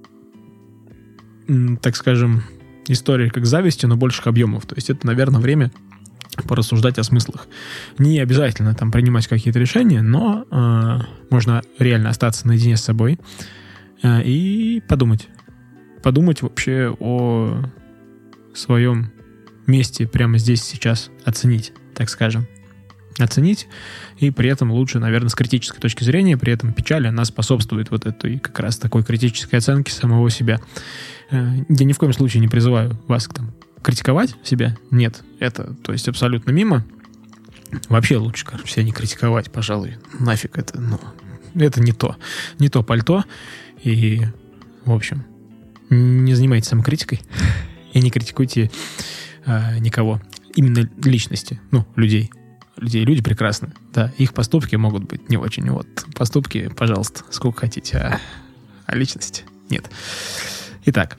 так 1.82 1.96
скажем, 1.96 2.44
история 2.88 3.30
как 3.30 3.46
зависти, 3.46 3.86
но 3.86 3.98
больших 3.98 4.28
объемов. 4.28 4.66
То 4.66 4.76
есть 4.76 4.90
это, 4.90 5.06
наверное, 5.06 5.42
время 5.42 5.72
порассуждать 6.48 6.98
о 6.98 7.04
смыслах. 7.04 7.48
Не 7.98 8.20
обязательно 8.20 8.74
там 8.74 8.92
принимать 8.92 9.28
какие-то 9.28 9.60
решения, 9.60 10.02
но 10.02 10.46
э, 10.50 11.00
можно 11.30 11.62
реально 11.78 12.10
остаться 12.10 12.48
наедине 12.48 12.78
с 12.78 12.84
собой 12.84 13.20
э, 14.02 14.24
и 14.24 14.82
подумать, 14.88 15.28
подумать 16.04 16.42
вообще 16.42 16.96
о 17.00 17.64
своем 18.54 19.12
месте 19.66 20.06
прямо 20.06 20.38
здесь 20.38 20.62
сейчас, 20.62 21.10
оценить, 21.26 21.74
так 21.96 22.10
скажем. 22.10 22.46
Оценить, 23.20 23.68
и 24.18 24.32
при 24.32 24.50
этом 24.50 24.72
лучше, 24.72 24.98
наверное, 24.98 25.30
с 25.30 25.36
критической 25.36 25.80
точки 25.80 26.04
зрения, 26.04 26.36
при 26.36 26.52
этом 26.52 26.74
печаль, 26.74 27.08
она 27.08 27.26
способствует 27.26 27.92
вот 27.92 28.08
этой 28.08 28.40
как 28.40 28.60
раз 28.60 28.78
такой 28.78 29.04
критической 29.04 29.60
оценке 29.60 29.92
самого 29.92 30.30
себя. 30.32 30.60
Э, 31.30 31.58
я 31.70 31.86
ни 31.86 31.94
в 31.94 32.00
коем 32.00 32.12
случае 32.12 32.42
не 32.42 32.48
призываю 32.48 33.00
вас 33.08 33.28
там 33.28 33.54
критиковать 33.84 34.36
себя. 34.44 34.76
Нет, 34.90 35.22
это, 35.40 35.76
то 35.84 35.92
есть, 35.92 36.08
абсолютно 36.08 36.50
мимо. 36.50 36.84
Вообще 37.88 38.18
лучше, 38.18 38.46
короче, 38.46 38.74
себя 38.74 38.84
не 38.84 38.92
критиковать, 38.92 39.52
пожалуй. 39.52 39.98
Нафиг 40.20 40.58
это, 40.58 40.82
ну, 40.82 41.00
это 41.54 41.82
не 41.82 41.92
то. 41.92 42.16
Не 42.58 42.70
то 42.70 42.82
пальто. 42.82 43.26
И, 43.84 44.22
в 44.86 44.92
общем, 44.92 45.24
не 45.94 46.34
занимайтесь 46.34 46.70
самокритикой 46.70 47.22
и 47.94 48.02
не 48.02 48.10
критикуйте 48.10 48.72
э, 49.46 49.80
никого. 49.80 50.22
Именно 50.56 50.90
личности, 51.04 51.60
ну, 51.72 51.86
людей. 51.96 52.32
Людей, 52.78 53.06
люди 53.06 53.22
прекрасны, 53.22 53.72
да, 53.94 54.12
их 54.18 54.34
поступки 54.34 54.76
могут 54.76 55.04
быть 55.04 55.30
не 55.30 55.38
очень. 55.38 55.70
Вот 55.70 55.88
поступки, 56.16 56.70
пожалуйста, 56.76 57.24
сколько 57.30 57.62
хотите, 57.62 57.98
а, 57.98 58.20
а 58.88 58.96
личности 58.96 59.44
нет. 59.70 59.90
Итак, 60.86 61.18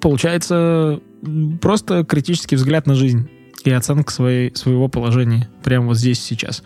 получается 0.00 1.00
просто 1.60 2.04
критический 2.04 2.56
взгляд 2.56 2.86
на 2.86 2.94
жизнь 2.94 3.30
и 3.64 3.70
оценка 3.70 4.12
своей, 4.12 4.54
своего 4.54 4.88
положения 4.88 5.48
прямо 5.62 5.86
вот 5.86 5.96
здесь 5.96 6.22
сейчас. 6.22 6.62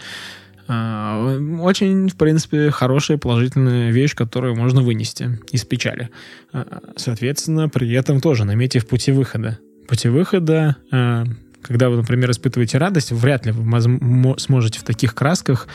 А, 0.68 1.38
очень, 1.60 2.08
в 2.08 2.16
принципе, 2.16 2.70
хорошая 2.70 3.16
положительная 3.16 3.90
вещь, 3.90 4.14
которую 4.14 4.54
можно 4.54 4.82
вынести 4.82 5.40
из 5.50 5.64
печали. 5.64 6.10
А, 6.52 6.80
соответственно, 6.96 7.70
при 7.70 7.90
этом 7.92 8.20
тоже 8.20 8.44
наметив 8.44 8.86
пути 8.86 9.10
выхода. 9.10 9.58
Пути 9.88 10.08
выхода, 10.08 10.76
а, 10.92 11.24
Когда 11.60 11.90
вы, 11.90 11.96
например, 11.96 12.30
испытываете 12.30 12.78
радость, 12.78 13.10
вряд 13.10 13.44
ли 13.44 13.52
вы 13.52 14.38
сможете 14.38 14.78
в 14.78 14.84
таких 14.84 15.14
красках, 15.14 15.66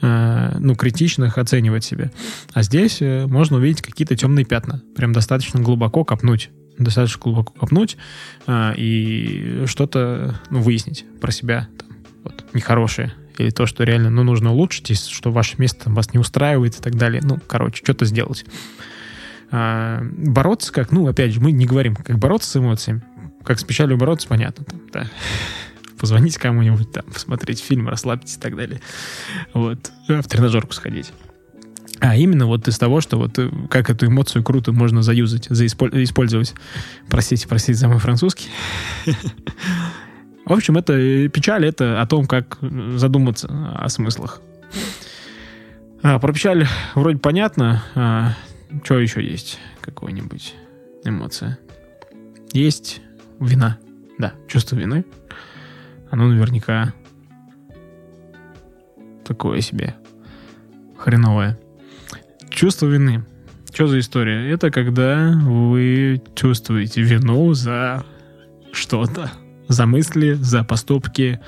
ну, 0.00 0.74
критичных 0.74 1.36
оценивать 1.36 1.84
себя. 1.84 2.10
А 2.54 2.62
здесь 2.62 3.02
э, 3.02 3.26
можно 3.26 3.58
увидеть 3.58 3.82
какие-то 3.82 4.16
темные 4.16 4.46
пятна. 4.46 4.82
Прям 4.96 5.12
достаточно 5.12 5.60
глубоко 5.60 6.04
копнуть. 6.04 6.50
Достаточно 6.78 7.20
глубоко 7.20 7.52
копнуть 7.52 7.98
э, 8.46 8.72
и 8.76 9.64
что-то 9.66 10.40
ну, 10.50 10.62
выяснить 10.62 11.04
про 11.20 11.30
себя. 11.30 11.68
Там, 11.78 11.88
вот, 12.24 12.44
нехорошее. 12.54 13.12
Или 13.38 13.50
то, 13.50 13.66
что 13.66 13.84
реально 13.84 14.10
ну, 14.10 14.22
нужно 14.22 14.52
улучшить, 14.52 14.90
и 14.90 14.94
что 14.94 15.30
ваше 15.30 15.56
место 15.58 15.90
вас 15.90 16.12
не 16.12 16.18
устраивает 16.18 16.78
и 16.78 16.82
так 16.82 16.96
далее. 16.96 17.22
Ну, 17.24 17.38
короче, 17.46 17.82
что-то 17.82 18.04
сделать. 18.04 18.44
А, 19.50 20.02
бороться 20.02 20.72
как, 20.72 20.90
ну, 20.90 21.06
опять 21.06 21.32
же, 21.32 21.40
мы 21.40 21.52
не 21.52 21.66
говорим, 21.66 21.94
как 21.96 22.18
бороться 22.18 22.50
с 22.50 22.56
эмоциями. 22.56 23.02
Как 23.44 23.60
с 23.60 23.64
печалью 23.64 23.96
бороться, 23.96 24.26
понятно. 24.28 24.64
Там, 24.64 24.80
да. 24.92 25.10
Позвонить 25.98 26.36
кому-нибудь, 26.36 26.92
там, 26.92 27.04
посмотреть 27.04 27.60
фильм, 27.60 27.88
расслабиться 27.88 28.38
и 28.38 28.42
так 28.42 28.56
далее. 28.56 28.80
Вот. 29.54 29.92
В 30.08 30.24
тренажерку 30.24 30.72
сходить. 30.72 31.12
А 31.98 32.14
именно 32.14 32.46
вот 32.46 32.68
из 32.68 32.78
того, 32.78 33.00
что 33.00 33.16
вот 33.16 33.38
э, 33.38 33.50
как 33.70 33.88
эту 33.88 34.06
эмоцию 34.06 34.42
круто 34.42 34.72
можно 34.72 35.02
заюзать, 35.02 35.48
использовать. 35.50 36.54
Простите, 37.08 37.48
простите 37.48 37.78
за 37.78 37.88
мой 37.88 37.98
французский. 37.98 38.48
В 40.46 40.52
общем, 40.52 40.76
это 40.78 41.28
печаль, 41.28 41.66
это 41.66 42.00
о 42.00 42.06
том, 42.06 42.26
как 42.26 42.58
задуматься 42.60 43.48
о 43.74 43.88
смыслах. 43.88 44.40
А, 46.04 46.20
про 46.20 46.32
печаль 46.32 46.68
вроде 46.94 47.18
понятно. 47.18 47.82
А, 47.96 48.30
что 48.84 49.00
еще 49.00 49.24
есть? 49.24 49.58
Какой-нибудь 49.80 50.54
эмоция? 51.04 51.58
Есть 52.52 53.02
вина. 53.40 53.78
Да, 54.18 54.34
чувство 54.46 54.76
вины. 54.76 55.04
Оно 56.12 56.28
наверняка 56.28 56.94
такое 59.24 59.60
себе 59.60 59.96
хреновое. 60.96 61.58
Чувство 62.50 62.86
вины. 62.86 63.24
Что 63.74 63.88
за 63.88 63.98
история? 63.98 64.48
Это 64.48 64.70
когда 64.70 65.32
вы 65.42 66.22
чувствуете 66.36 67.02
вину 67.02 67.52
за 67.52 68.06
что-то. 68.70 69.32
За 69.68 69.86
мысли, 69.86 70.34
за 70.34 70.64
поступки, 70.64 71.40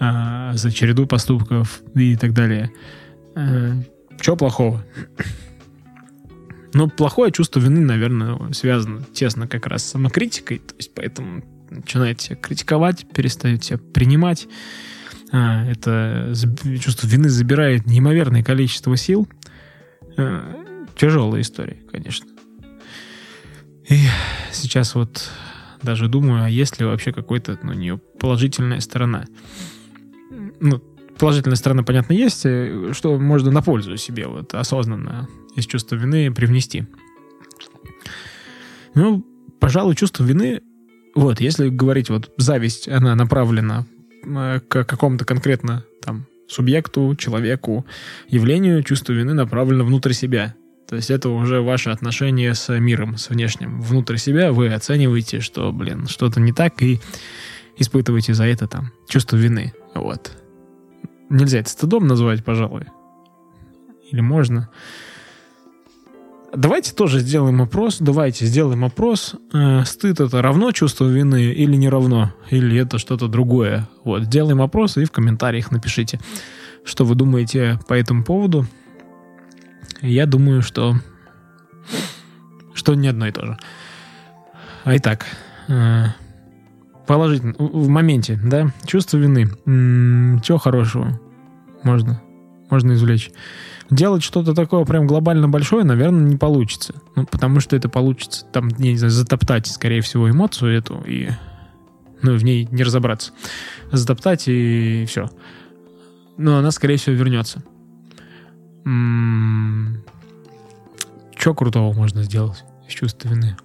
э, 0.00 0.50
за 0.54 0.72
череду 0.72 1.06
поступков 1.06 1.82
и 1.94 2.16
так 2.16 2.32
далее. 2.32 2.70
Э, 3.36 3.74
что 4.20 4.36
плохого? 4.36 4.84
Но 6.74 6.88
плохое 6.88 7.30
чувство 7.30 7.60
вины, 7.60 7.80
наверное, 7.80 8.52
связано 8.52 9.02
тесно 9.14 9.46
как 9.46 9.66
раз 9.66 9.84
с 9.84 9.90
самокритикой. 9.90 10.58
То 10.58 10.74
есть 10.76 10.92
поэтому 10.94 11.44
начинаете 11.70 12.34
критиковать, 12.34 13.06
перестаете 13.12 13.78
принимать. 13.78 14.48
А, 15.32 15.64
это 15.64 16.32
чувство 16.80 17.06
вины 17.06 17.28
забирает 17.28 17.86
неимоверное 17.86 18.42
количество 18.42 18.96
сил. 18.96 19.28
А, 20.16 20.86
тяжелая 20.96 21.42
история, 21.42 21.78
конечно. 21.90 22.26
И 23.88 24.00
сейчас 24.52 24.94
вот 24.94 25.30
даже 25.84 26.08
думаю, 26.08 26.44
а 26.44 26.48
есть 26.48 26.78
ли 26.80 26.86
вообще 26.86 27.12
какой-то 27.12 27.58
ну, 27.62 27.72
нее 27.72 28.00
положительная 28.18 28.80
сторона. 28.80 29.26
Ну, 30.60 30.82
положительная 31.18 31.56
сторона, 31.56 31.82
понятно, 31.82 32.12
есть, 32.12 32.44
э, 32.44 32.92
что 32.92 33.18
можно 33.18 33.50
на 33.50 33.62
пользу 33.62 33.96
себе 33.96 34.26
вот 34.26 34.54
осознанно 34.54 35.28
из 35.54 35.66
чувства 35.66 35.96
вины 35.96 36.32
привнести. 36.32 36.86
Ну, 38.94 39.24
пожалуй, 39.60 39.94
чувство 39.94 40.24
вины, 40.24 40.62
вот, 41.14 41.40
если 41.40 41.68
говорить, 41.68 42.10
вот, 42.10 42.32
зависть, 42.36 42.88
она 42.88 43.14
направлена 43.14 43.86
э, 44.24 44.60
к 44.66 44.84
какому-то 44.84 45.24
конкретно 45.24 45.84
там 46.02 46.26
субъекту, 46.48 47.14
человеку, 47.16 47.86
явлению, 48.28 48.82
чувство 48.82 49.12
вины 49.12 49.34
направлено 49.34 49.84
внутрь 49.84 50.12
себя. 50.12 50.54
То 50.94 50.98
есть 50.98 51.10
это 51.10 51.28
уже 51.28 51.60
ваше 51.60 51.90
отношение 51.90 52.54
с 52.54 52.72
миром, 52.78 53.16
с 53.16 53.28
внешним. 53.28 53.80
Внутрь 53.80 54.16
себя 54.16 54.52
вы 54.52 54.72
оцениваете, 54.72 55.40
что, 55.40 55.72
блин, 55.72 56.06
что-то 56.06 56.38
не 56.38 56.52
так, 56.52 56.80
и 56.84 57.00
испытываете 57.76 58.32
за 58.32 58.44
это 58.44 58.68
там 58.68 58.92
чувство 59.08 59.34
вины. 59.34 59.74
Вот. 59.96 60.30
Нельзя 61.30 61.58
это 61.58 61.68
стыдом 61.68 62.06
называть, 62.06 62.44
пожалуй. 62.44 62.84
Или 64.12 64.20
можно. 64.20 64.70
Давайте 66.54 66.94
тоже 66.94 67.18
сделаем 67.18 67.60
опрос. 67.60 67.96
Давайте 67.98 68.46
сделаем 68.46 68.84
опрос. 68.84 69.34
Э, 69.52 69.82
стыд 69.84 70.20
это 70.20 70.42
равно 70.42 70.70
чувство 70.70 71.06
вины 71.06 71.46
или 71.46 71.74
не 71.74 71.88
равно? 71.88 72.32
Или 72.50 72.78
это 72.78 72.98
что-то 72.98 73.26
другое? 73.26 73.88
Вот, 74.04 74.22
сделаем 74.26 74.62
опрос 74.62 74.96
и 74.96 75.04
в 75.04 75.10
комментариях 75.10 75.72
напишите, 75.72 76.20
что 76.84 77.04
вы 77.04 77.16
думаете 77.16 77.80
по 77.88 77.94
этому 77.94 78.22
поводу. 78.22 78.68
Я 80.04 80.26
думаю, 80.26 80.60
что 80.60 80.96
что 82.74 82.94
не 82.94 83.08
одно 83.08 83.26
и 83.26 83.32
то 83.32 83.46
же. 83.46 83.56
А 84.84 84.94
итак, 84.98 85.24
э, 85.68 86.04
положительно, 87.06 87.54
в 87.58 87.88
моменте, 87.88 88.38
да, 88.44 88.70
чувство 88.84 89.16
вины. 89.16 89.48
М-м, 89.64 90.42
чего 90.42 90.58
хорошего 90.58 91.18
можно, 91.84 92.20
можно 92.68 92.92
извлечь? 92.92 93.30
Делать 93.88 94.22
что-то 94.22 94.54
такое 94.54 94.84
прям 94.84 95.06
глобально 95.06 95.48
большое, 95.48 95.84
наверное, 95.84 96.28
не 96.28 96.36
получится. 96.36 96.94
Ну, 97.16 97.24
потому 97.24 97.60
что 97.60 97.74
это 97.74 97.88
получится, 97.88 98.44
там, 98.52 98.68
я 98.78 98.90
не 98.90 98.98
знаю, 98.98 99.10
затоптать, 99.10 99.66
скорее 99.68 100.02
всего, 100.02 100.28
эмоцию 100.28 100.76
эту 100.76 101.02
и 101.06 101.30
ну, 102.20 102.36
в 102.36 102.44
ней 102.44 102.68
не 102.70 102.82
разобраться. 102.82 103.32
Затоптать 103.90 104.48
и 104.48 105.06
все. 105.08 105.30
Но 106.36 106.58
она, 106.58 106.70
скорее 106.72 106.96
всего, 106.96 107.16
вернется. 107.16 107.62
Что 111.36 111.54
крутого 111.54 111.92
можно 111.94 112.22
сделать 112.22 112.64
из 112.86 112.94
чувства 112.94 113.28
вины? 113.28 113.56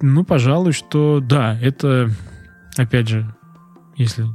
Ну, 0.00 0.24
пожалуй, 0.24 0.72
что 0.72 1.20
да, 1.20 1.58
это, 1.60 2.10
опять 2.76 3.08
же, 3.08 3.34
если 3.96 4.26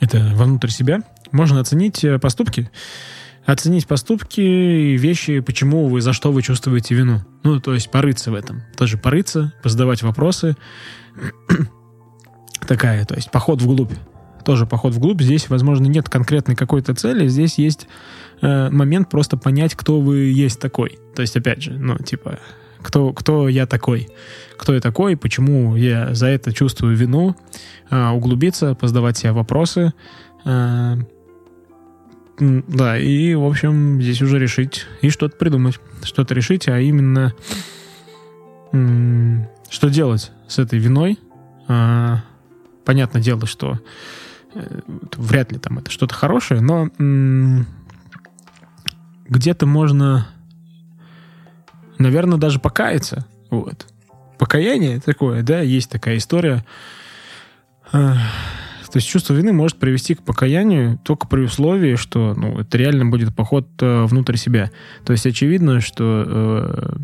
это 0.00 0.32
вовнутрь 0.34 0.68
себя, 0.68 1.00
можно 1.32 1.60
оценить 1.60 2.04
э, 2.04 2.18
поступки, 2.18 2.70
оценить 3.46 3.86
поступки 3.86 4.40
и 4.40 4.96
вещи, 4.96 5.40
почему 5.40 5.88
вы, 5.88 6.00
за 6.00 6.12
что 6.12 6.32
вы 6.32 6.42
чувствуете 6.42 6.94
вину. 6.94 7.20
Ну, 7.42 7.60
то 7.60 7.74
есть 7.74 7.90
порыться 7.90 8.30
в 8.30 8.34
этом. 8.34 8.62
Тоже 8.76 8.98
порыться, 8.98 9.52
позадавать 9.62 10.02
вопросы. 10.02 10.56
Такая, 12.66 13.04
то 13.04 13.14
есть 13.14 13.30
поход 13.30 13.62
вглубь. 13.62 13.92
Тоже 14.44 14.66
поход 14.66 14.94
вглубь. 14.94 15.22
Здесь, 15.22 15.48
возможно, 15.48 15.86
нет 15.86 16.08
конкретной 16.08 16.56
какой-то 16.56 16.94
цели. 16.94 17.26
Здесь 17.28 17.58
есть 17.58 17.88
э, 18.42 18.70
момент 18.70 19.10
просто 19.10 19.36
понять, 19.36 19.74
кто 19.74 20.00
вы 20.00 20.24
есть 20.24 20.60
такой. 20.60 20.98
То 21.14 21.22
есть, 21.22 21.36
опять 21.36 21.62
же, 21.62 21.72
ну, 21.72 21.96
типа, 21.96 22.38
кто, 22.82 23.12
кто 23.12 23.48
я 23.48 23.66
такой, 23.66 24.08
кто 24.58 24.74
я 24.74 24.80
такой, 24.80 25.16
почему 25.16 25.76
я 25.76 26.14
за 26.14 26.26
это 26.26 26.52
чувствую 26.52 26.96
вину, 26.96 27.36
э, 27.90 28.08
углубиться, 28.10 28.74
позадавать 28.74 29.16
себе 29.16 29.32
вопросы, 29.32 29.92
э, 30.44 30.96
да, 32.38 32.98
и, 32.98 33.34
в 33.34 33.44
общем, 33.44 34.02
здесь 34.02 34.20
уже 34.20 34.38
решить 34.38 34.86
и 35.02 35.10
что-то 35.10 35.36
придумать. 35.36 35.78
Что-то 36.02 36.34
решить, 36.34 36.68
а 36.68 36.80
именно 36.80 37.32
что 38.72 39.88
делать 39.88 40.32
с 40.48 40.58
этой 40.58 40.80
виной. 40.80 41.18
А, 41.68 42.24
понятное 42.84 43.22
дело, 43.22 43.46
что 43.46 43.78
вряд 45.16 45.52
ли 45.52 45.58
там 45.58 45.78
это 45.78 45.90
что-то 45.90 46.14
хорошее, 46.14 46.60
но 46.60 46.88
где-то 49.28 49.66
можно, 49.66 50.28
наверное, 51.98 52.38
даже 52.38 52.58
покаяться. 52.58 53.26
Вот. 53.50 53.86
Покаяние 54.38 55.00
такое, 55.00 55.42
да, 55.42 55.60
есть 55.60 55.90
такая 55.90 56.18
история. 56.18 56.64
То 58.94 58.98
есть 58.98 59.08
чувство 59.08 59.34
вины 59.34 59.52
может 59.52 59.78
привести 59.78 60.14
к 60.14 60.22
покаянию 60.22 61.00
только 61.02 61.26
при 61.26 61.40
условии, 61.40 61.96
что 61.96 62.32
ну, 62.36 62.60
это 62.60 62.78
реально 62.78 63.06
будет 63.06 63.34
поход 63.34 63.66
э, 63.80 64.04
внутрь 64.04 64.36
себя. 64.36 64.70
То 65.04 65.12
есть 65.12 65.26
очевидно, 65.26 65.80
что 65.80 66.24
э, 66.24 66.96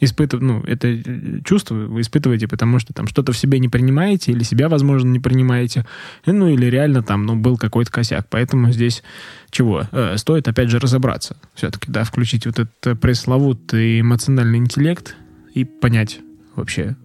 испытыв... 0.00 0.40
ну, 0.40 0.62
это 0.62 0.98
чувство 1.44 1.74
вы 1.74 2.00
испытываете, 2.00 2.48
потому 2.48 2.78
что 2.78 2.92
там 2.92 3.06
что-то 3.06 3.32
в 3.32 3.38
себе 3.38 3.58
не 3.58 3.68
принимаете, 3.68 4.32
или 4.32 4.42
себя, 4.42 4.68
возможно, 4.68 5.08
не 5.08 5.20
принимаете, 5.20 5.86
ну, 6.26 6.48
или 6.48 6.66
реально 6.66 7.02
там, 7.02 7.26
ну, 7.26 7.36
был 7.36 7.56
какой-то 7.56 7.92
косяк. 7.92 8.26
Поэтому 8.30 8.72
здесь 8.72 9.02
чего? 9.50 9.86
Э, 9.92 10.16
стоит, 10.16 10.48
опять 10.48 10.70
же, 10.70 10.78
разобраться. 10.78 11.36
Все-таки, 11.54 11.90
да, 11.90 12.04
включить 12.04 12.46
вот 12.46 12.58
этот 12.58 13.00
пресловутый 13.00 14.00
эмоциональный 14.00 14.58
интеллект 14.58 15.16
и 15.54 15.64
понять 15.64 16.20
вообще, 16.56 16.96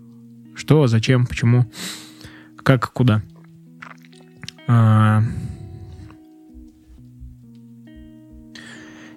что, 0.56 0.88
зачем, 0.88 1.26
почему 1.26 1.70
как 2.64 2.92
куда. 2.92 3.22
А... 4.68 5.22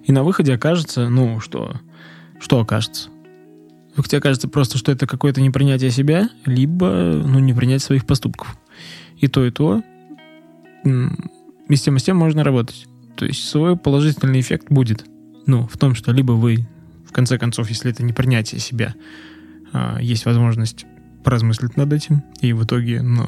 И 0.05 0.13
на 0.13 0.23
выходе 0.23 0.55
окажется, 0.55 1.09
ну, 1.09 1.41
что, 1.41 1.77
что 2.41 2.61
окажется? 2.61 3.11
Либо 3.99 4.09
тебе 4.09 4.21
кажется 4.21 4.47
просто, 4.47 4.79
что 4.79 4.93
это 4.93 5.09
какое-то 5.09 5.41
непринятие 5.41 5.91
себя, 5.91 6.31
либо 6.47 6.87
ну, 6.87 7.41
непринятие 7.41 7.81
своих 7.81 8.07
поступков. 8.07 8.57
И 9.17 9.27
то, 9.27 9.45
и 9.45 9.51
то. 9.51 9.83
И 10.85 11.77
с 11.77 11.83
тем, 11.83 11.97
и 11.97 11.99
с 11.99 12.05
тем 12.05 12.17
можно 12.17 12.45
работать. 12.45 12.87
То 13.17 13.27
есть 13.27 13.49
свой 13.49 13.77
положительный 13.77 14.41
эффект 14.41 14.67
будет. 14.71 15.05
Ну, 15.47 15.67
в 15.67 15.77
том, 15.77 15.97
что 15.97 16.13
либо 16.13 16.31
вы, 16.33 16.69
в 17.09 17.13
конце 17.13 17.39
концов, 17.39 17.71
если 17.71 17.91
это 17.91 18.05
не 18.05 18.13
принятие 18.13 18.61
себя, 18.61 18.95
а, 19.73 19.99
есть 20.01 20.27
возможность 20.27 20.87
поразмыслить 21.25 21.77
над 21.77 21.93
этим, 21.93 22.23
и 22.41 22.53
в 22.53 22.65
итоге, 22.65 23.03
ну, 23.03 23.27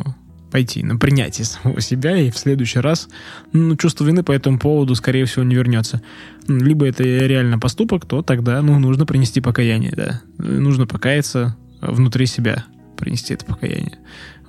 пойти 0.51 0.83
на 0.83 0.97
принятие 0.97 1.45
самого 1.45 1.81
себя, 1.81 2.17
и 2.17 2.31
в 2.31 2.39
следующий 2.39 2.81
раз 2.81 3.09
ну, 3.53 3.77
чувство 3.77 4.05
вины 4.05 4.23
по 4.23 4.33
этому 4.33 4.59
поводу, 4.59 4.95
скорее 4.95 5.25
всего, 5.25 5.45
не 5.45 5.55
вернется. 5.55 6.03
Либо 6.49 6.87
это 6.87 7.03
реально 7.03 7.59
поступок, 7.59 8.07
то 8.07 8.23
тогда 8.23 8.61
ну, 8.63 8.79
нужно 8.79 9.07
принести 9.07 9.41
покаяние, 9.41 9.93
да. 9.97 10.23
Нужно 10.39 10.87
покаяться 10.87 11.57
внутри 11.81 12.27
себя, 12.27 12.65
принести 12.97 13.35
это 13.35 13.45
покаяние. 13.45 13.99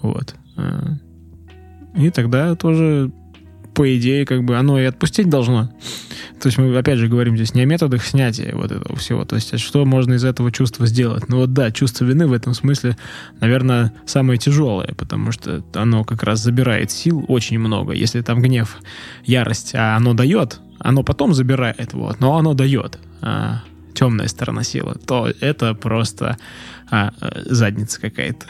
Вот. 0.02 0.36
А, 0.58 0.98
и 1.96 2.10
тогда 2.10 2.56
тоже 2.56 3.12
по 3.74 3.98
идее, 3.98 4.26
как 4.26 4.44
бы 4.44 4.58
оно 4.58 4.80
и 4.80 4.86
отпустить 4.86 5.30
должно. 5.30 5.70
То 6.42 6.48
есть 6.48 6.58
мы, 6.58 6.76
опять 6.76 6.98
же, 6.98 7.08
говорим 7.08 7.36
здесь 7.36 7.54
не 7.54 7.62
о 7.62 7.66
методах 7.66 8.04
снятия 8.04 8.56
вот 8.56 8.72
этого 8.72 8.96
всего. 8.96 9.26
То 9.26 9.36
есть 9.36 9.54
а 9.54 9.58
что 9.58 9.86
можно 9.86 10.16
из 10.16 10.26
этого 10.26 10.52
чувства 10.52 10.88
сделать? 10.88 11.30
Ну 11.30 11.38
вот 11.38 11.54
да, 11.54 11.72
чувство 11.72 12.06
вины 12.06 12.28
в 12.28 12.34
этом 12.34 12.54
смысле, 12.54 12.98
наверное, 13.40 13.94
самое 14.06 14.40
тяжелое, 14.40 14.94
потому 14.98 15.32
что 15.32 15.64
оно 15.74 16.04
как 16.04 16.24
раз 16.24 16.40
забирает 16.42 16.90
сил 16.92 17.24
очень 17.28 17.60
много. 17.60 17.94
Если 17.94 18.22
там 18.22 18.42
гнев, 18.42 18.78
ярость, 19.24 19.76
а 19.76 19.96
оно 19.96 20.14
дает, 20.14 20.60
оно 20.80 21.04
потом 21.04 21.34
забирает, 21.34 21.94
вот, 21.94 22.20
но 22.20 22.38
оно 22.38 22.54
дает. 22.54 22.98
А, 23.22 23.62
темная 23.94 24.28
сторона 24.28 24.64
силы, 24.64 24.96
то 25.06 25.32
это 25.42 25.76
просто 25.76 26.38
а, 26.90 27.14
задница 27.46 28.02
какая-то 28.02 28.48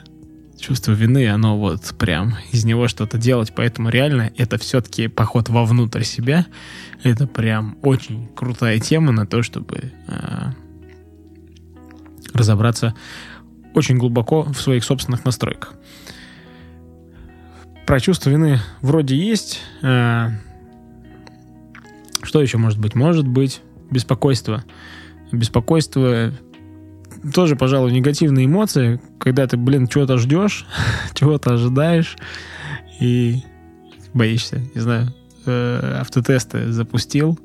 чувство 0.62 0.94
вины, 0.94 1.28
оно 1.30 1.58
вот 1.58 1.94
прям 1.98 2.36
из 2.52 2.64
него 2.64 2.88
что-то 2.88 3.18
делать. 3.18 3.52
Поэтому 3.56 3.90
реально 3.90 4.32
это 4.38 4.58
все-таки 4.58 5.08
поход 5.08 5.50
вовнутрь 5.50 6.04
себя. 6.04 6.46
Это 7.04 7.28
прям 7.28 7.78
очень 7.82 8.30
крутая 8.36 8.80
тема 8.80 9.12
на 9.12 9.26
то, 9.26 9.44
чтобы 9.44 9.92
э, 10.08 10.52
разобраться 12.34 12.96
очень 13.74 13.98
глубоко 13.98 14.44
в 14.44 14.62
своих 14.62 14.84
собственных 14.84 15.26
настройках. 15.26 15.74
Про 17.86 18.00
чувство 18.00 18.30
вины 18.30 18.60
вроде 18.82 19.16
есть. 19.16 19.60
Э, 19.82 20.30
что 22.24 22.42
еще 22.42 22.58
может 22.58 22.80
быть? 22.80 22.96
Может 22.96 23.28
быть 23.28 23.62
беспокойство. 23.90 24.64
Беспокойство 25.32 26.32
тоже, 27.34 27.56
пожалуй, 27.56 27.92
негативные 27.92 28.46
эмоции, 28.46 29.00
когда 29.20 29.48
ты, 29.48 29.58
блин, 29.58 29.88
чего-то 29.88 30.18
ждешь, 30.18 30.66
чего-то 31.14 31.54
ожидаешь 31.54 32.18
и 33.00 33.44
боишься, 34.14 34.62
не 34.74 34.82
знаю, 34.82 35.14
э, 35.46 35.98
автотесты 36.00 36.72
запустил, 36.72 37.40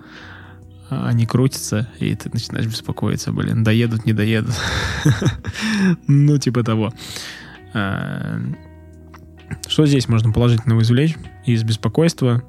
они 0.89 1.27
крутятся, 1.27 1.89
и 1.99 2.15
ты 2.15 2.31
начинаешь 2.33 2.67
беспокоиться, 2.67 3.33
блин, 3.33 3.65
доедут, 3.65 4.07
не 4.07 4.13
доедут. 4.13 4.55
ну, 6.07 6.39
типа 6.39 6.63
того. 6.63 6.93
А, 7.75 8.41
что 9.67 9.87
здесь 9.87 10.09
можно 10.09 10.33
положительного 10.33 10.83
извлечь 10.83 11.17
из 11.45 11.65
беспокойства? 11.65 12.43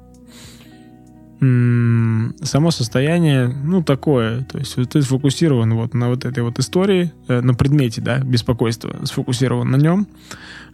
Само 1.40 2.70
состояние, 2.72 3.46
ну, 3.46 3.82
такое. 3.82 4.42
То 4.42 4.58
есть 4.58 4.76
ты 4.90 5.02
сфокусирован 5.02 5.72
вот 5.74 5.94
на 5.94 6.08
вот 6.08 6.24
этой 6.24 6.42
вот 6.42 6.58
истории, 6.58 7.12
э, 7.28 7.40
на 7.40 7.54
предмете, 7.54 8.00
да, 8.00 8.18
беспокойства, 8.18 8.96
сфокусирован 9.04 9.70
на 9.70 9.76
нем, 9.76 10.08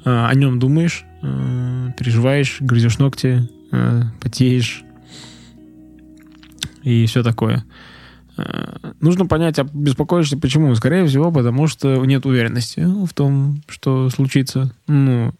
э, 0.05 0.11
о 0.11 0.35
нем 0.35 0.59
думаешь, 0.59 1.05
э, 1.23 1.91
переживаешь, 1.99 2.59
грызешь 2.61 2.99
ногти, 2.99 3.49
потеешь 4.21 4.85
и 6.85 7.07
все 7.07 7.25
такое. 7.25 7.65
Нужно 9.01 9.27
понять, 9.27 9.59
а 9.59 9.65
беспокоишься 9.65 10.39
почему? 10.39 10.73
Скорее 10.77 11.07
всего, 11.07 11.33
потому 11.33 11.67
что 11.67 12.05
нет 12.05 12.25
уверенности 12.25 12.81
в 12.81 13.13
том, 13.15 13.63
что 13.69 14.11
случится. 14.11 14.73
Ну, 14.87 15.33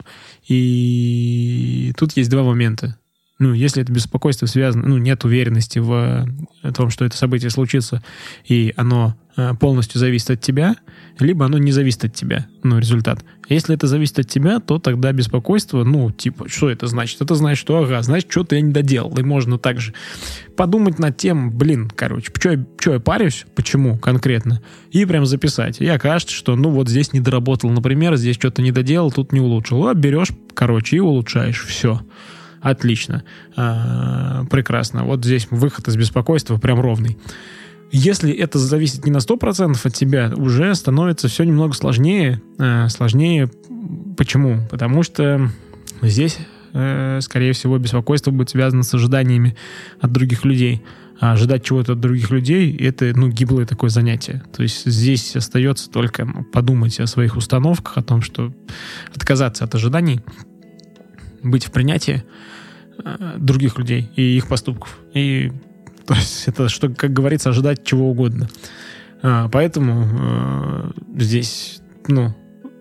и 0.49 1.93
тут 1.97 2.17
есть 2.17 2.31
два 2.31 2.43
момента 2.43 2.97
ну, 3.45 3.53
если 3.53 3.83
это 3.83 3.93
беспокойство 3.93 4.47
связано, 4.47 4.89
ну, 4.89 4.97
нет 4.97 5.23
уверенности 5.27 5.79
в 5.79 6.27
э, 6.63 6.73
том, 6.73 6.89
что 6.89 7.05
это 7.05 7.15
событие 7.15 7.51
случится, 7.51 8.03
и 8.47 8.73
оно 8.75 9.17
э, 9.37 9.53
полностью 9.61 9.99
зависит 9.99 10.31
от 10.31 10.41
тебя, 10.41 10.77
либо 11.19 11.45
оно 11.45 11.59
не 11.59 11.71
зависит 11.71 12.07
от 12.07 12.15
тебя, 12.15 12.47
ну, 12.63 12.79
результат. 12.79 13.23
Если 13.51 13.75
это 13.75 13.87
зависит 13.87 14.19
от 14.19 14.29
тебя, 14.29 14.61
то 14.61 14.79
тогда 14.79 15.13
беспокойство, 15.13 15.85
ну, 15.85 16.11
типа, 16.11 16.49
что 16.49 16.71
это 16.71 16.87
значит? 16.87 17.21
Это 17.21 17.35
значит, 17.35 17.61
что, 17.61 17.83
ага, 17.83 18.01
значит, 18.01 18.31
что-то 18.31 18.55
я 18.55 18.63
не 18.63 18.73
доделал. 18.73 19.15
И 19.19 19.23
можно 19.23 19.59
также 19.59 19.93
подумать 20.57 20.99
над 20.99 21.19
тем, 21.19 21.51
блин, 21.53 21.91
короче, 21.95 22.33
что 22.35 22.53
я, 22.53 22.65
что 22.81 22.95
я 22.95 22.99
парюсь, 22.99 23.45
почему 23.55 23.99
конкретно, 23.99 24.63
и 24.91 25.05
прям 25.05 25.27
записать. 25.27 25.83
И 25.83 25.87
окажется, 25.87 26.35
что, 26.35 26.57
ну, 26.57 26.71
вот 26.71 26.89
здесь 26.89 27.13
не 27.13 27.21
доработал, 27.21 27.69
например, 27.69 28.17
здесь 28.17 28.37
что-то 28.37 28.63
не 28.63 28.73
доделал, 28.73 29.13
тут 29.13 29.33
не 29.33 29.41
улучшил. 29.41 29.87
А 29.87 29.93
берешь, 29.93 30.31
короче, 30.55 30.97
и 30.97 31.01
улучшаешь. 31.01 31.67
Все. 31.67 32.01
Отлично. 32.65 33.25
А, 33.57 34.47
прекрасно. 34.47 35.05
Вот 35.05 35.23
здесь 35.23 35.47
выход 35.51 35.87
из 35.87 35.97
беспокойства 35.97 36.57
прям 36.57 36.81
ровный. 36.81 37.19
Если 37.93 38.33
это 38.33 38.59
зависит 38.59 39.05
не 39.05 39.13
на 39.13 39.19
100% 39.19 39.79
от 39.85 39.93
тебя, 39.93 40.33
уже 40.35 40.75
становится 40.75 41.29
все 41.29 41.45
немного 41.45 41.75
сложнее. 41.75 42.41
А, 42.59 42.89
сложнее 42.89 43.51
почему? 44.17 44.67
Потому 44.71 45.03
что 45.03 45.51
здесь, 46.01 46.39
э, 46.73 47.19
скорее 47.21 47.53
всего, 47.53 47.77
беспокойство 47.77 48.31
будет 48.31 48.49
связано 48.49 48.83
с 48.83 48.95
ожиданиями 48.95 49.57
от 50.01 50.11
других 50.11 50.47
людей. 50.47 50.83
А 51.21 51.33
ожидать 51.33 51.65
чего-то 51.65 51.93
от 51.93 52.01
других 52.01 52.31
людей— 52.31 52.75
это, 52.81 53.13
ну, 53.15 53.29
гиблое 53.29 53.67
такое 53.67 53.91
занятие. 53.91 54.43
То 54.57 54.63
есть 54.63 54.87
здесь 54.87 55.37
остается 55.37 55.91
только 55.91 56.27
подумать 56.51 56.99
о 56.99 57.07
своих 57.07 57.37
установках, 57.37 57.99
о 57.99 58.03
том, 58.03 58.23
что 58.23 58.55
отказаться 59.15 59.65
от 59.65 59.75
ожиданий, 59.75 60.23
быть 61.45 61.67
в 61.67 61.71
принятии, 61.71 62.25
других 63.37 63.79
людей 63.79 64.11
и 64.17 64.37
их 64.37 64.49
поступков. 64.49 64.99
И 65.13 65.53
то 66.07 66.15
есть 66.15 66.49
это, 66.49 66.69
что, 66.69 66.89
как 66.89 67.13
говорится, 67.13 67.51
ожидать 67.51 67.85
чего 67.85 68.11
угодно. 68.11 68.49
А, 69.23 69.49
поэтому 69.49 70.07
э, 70.13 70.91
здесь, 71.17 71.81
ну, 72.09 72.35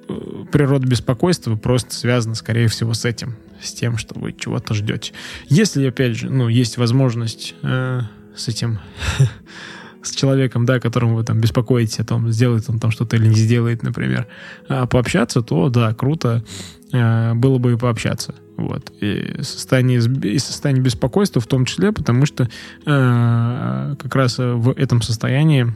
э, 0.10 0.46
природа 0.52 0.86
беспокойства 0.86 1.56
просто 1.56 1.96
связана, 1.96 2.36
скорее 2.36 2.68
всего, 2.68 2.94
с 2.94 3.06
этим, 3.06 3.38
с 3.62 3.72
тем, 3.74 3.98
что 3.98 4.20
вы 4.20 4.34
чего-то 4.34 4.74
ждете. 4.74 5.14
Если, 5.48 5.88
опять 5.88 6.18
же, 6.18 6.30
ну, 6.30 6.50
есть 6.50 6.78
возможность 6.78 7.56
э, 7.62 8.02
с 8.36 8.50
этим 8.50 8.80
с 10.04 10.12
человеком, 10.12 10.66
да, 10.66 10.82
которому 10.82 11.16
вы 11.16 11.24
там 11.24 11.40
беспокоитесь 11.40 12.00
о 12.00 12.04
том, 12.04 12.30
сделает 12.30 12.70
он 12.70 12.80
там 12.82 12.92
что-то 12.92 13.16
или 13.16 13.28
не 13.28 13.36
сделает, 13.36 13.84
например, 13.84 14.28
пообщаться, 14.68 15.42
то 15.42 15.70
да, 15.70 15.94
круто 15.94 16.44
э, 16.92 17.34
было 17.36 17.58
бы 17.58 17.72
и 17.72 17.78
пообщаться. 17.78 18.36
Вот. 18.64 18.94
И 19.02 19.42
состояние, 19.42 20.00
и 20.00 20.40
состояние 20.40 20.84
беспокойства 20.84 21.42
в 21.42 21.48
том 21.48 21.66
числе, 21.66 21.92
потому 21.92 22.26
что 22.26 22.44
э, 22.44 23.96
как 24.00 24.16
раз 24.16 24.38
в 24.38 24.72
этом 24.78 25.02
состоянии 25.02 25.74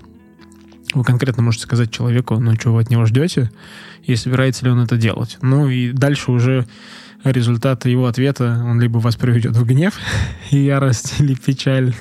вы 0.94 1.04
конкретно 1.04 1.44
можете 1.44 1.64
сказать 1.64 1.92
человеку, 1.92 2.40
ну, 2.40 2.56
что 2.56 2.72
вы 2.72 2.82
от 2.82 2.90
него 2.90 3.06
ждете, 3.06 3.52
и 4.04 4.16
собирается 4.16 4.64
ли 4.64 4.72
он 4.72 4.80
это 4.80 4.96
делать. 4.96 5.38
Ну, 5.42 5.68
и 5.68 5.92
дальше 5.92 6.32
уже 6.32 6.66
результат 7.32 7.86
его 7.86 8.08
ответа 8.08 8.64
он 8.66 8.82
либо 8.82 8.98
вас 8.98 9.16
приведет 9.16 9.56
в 9.56 9.66
гнев 9.66 10.00
и 10.52 10.58
ярость, 10.58 11.16
или 11.20 11.36
печаль. 11.36 11.94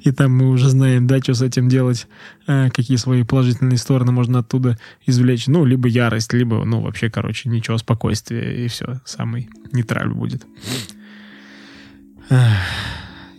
И 0.00 0.12
там 0.12 0.36
мы 0.36 0.48
уже 0.48 0.68
знаем, 0.68 1.06
да, 1.06 1.18
что 1.18 1.34
с 1.34 1.42
этим 1.42 1.68
делать, 1.68 2.06
э, 2.46 2.70
какие 2.70 2.96
свои 2.96 3.22
положительные 3.22 3.78
стороны 3.78 4.12
можно 4.12 4.40
оттуда 4.40 4.78
извлечь. 5.06 5.46
Ну, 5.46 5.64
либо 5.64 5.88
ярость, 5.88 6.32
либо, 6.32 6.64
ну, 6.64 6.80
вообще, 6.80 7.10
короче, 7.10 7.48
ничего, 7.48 7.78
спокойствие, 7.78 8.64
и 8.64 8.68
все, 8.68 9.00
самый 9.04 9.48
нейтраль 9.72 10.08
будет. 10.08 10.46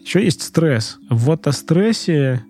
Еще 0.03 0.23
есть 0.23 0.43
стресс. 0.43 0.99
Вот 1.09 1.47
о 1.47 1.51
стрессе 1.51 2.43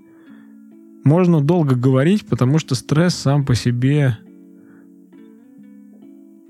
можно 1.06 1.40
долго 1.40 1.76
говорить, 1.76 2.26
потому 2.28 2.60
что 2.60 2.76
стресс 2.76 3.16
сам 3.16 3.46
по 3.46 3.56
себе 3.56 4.18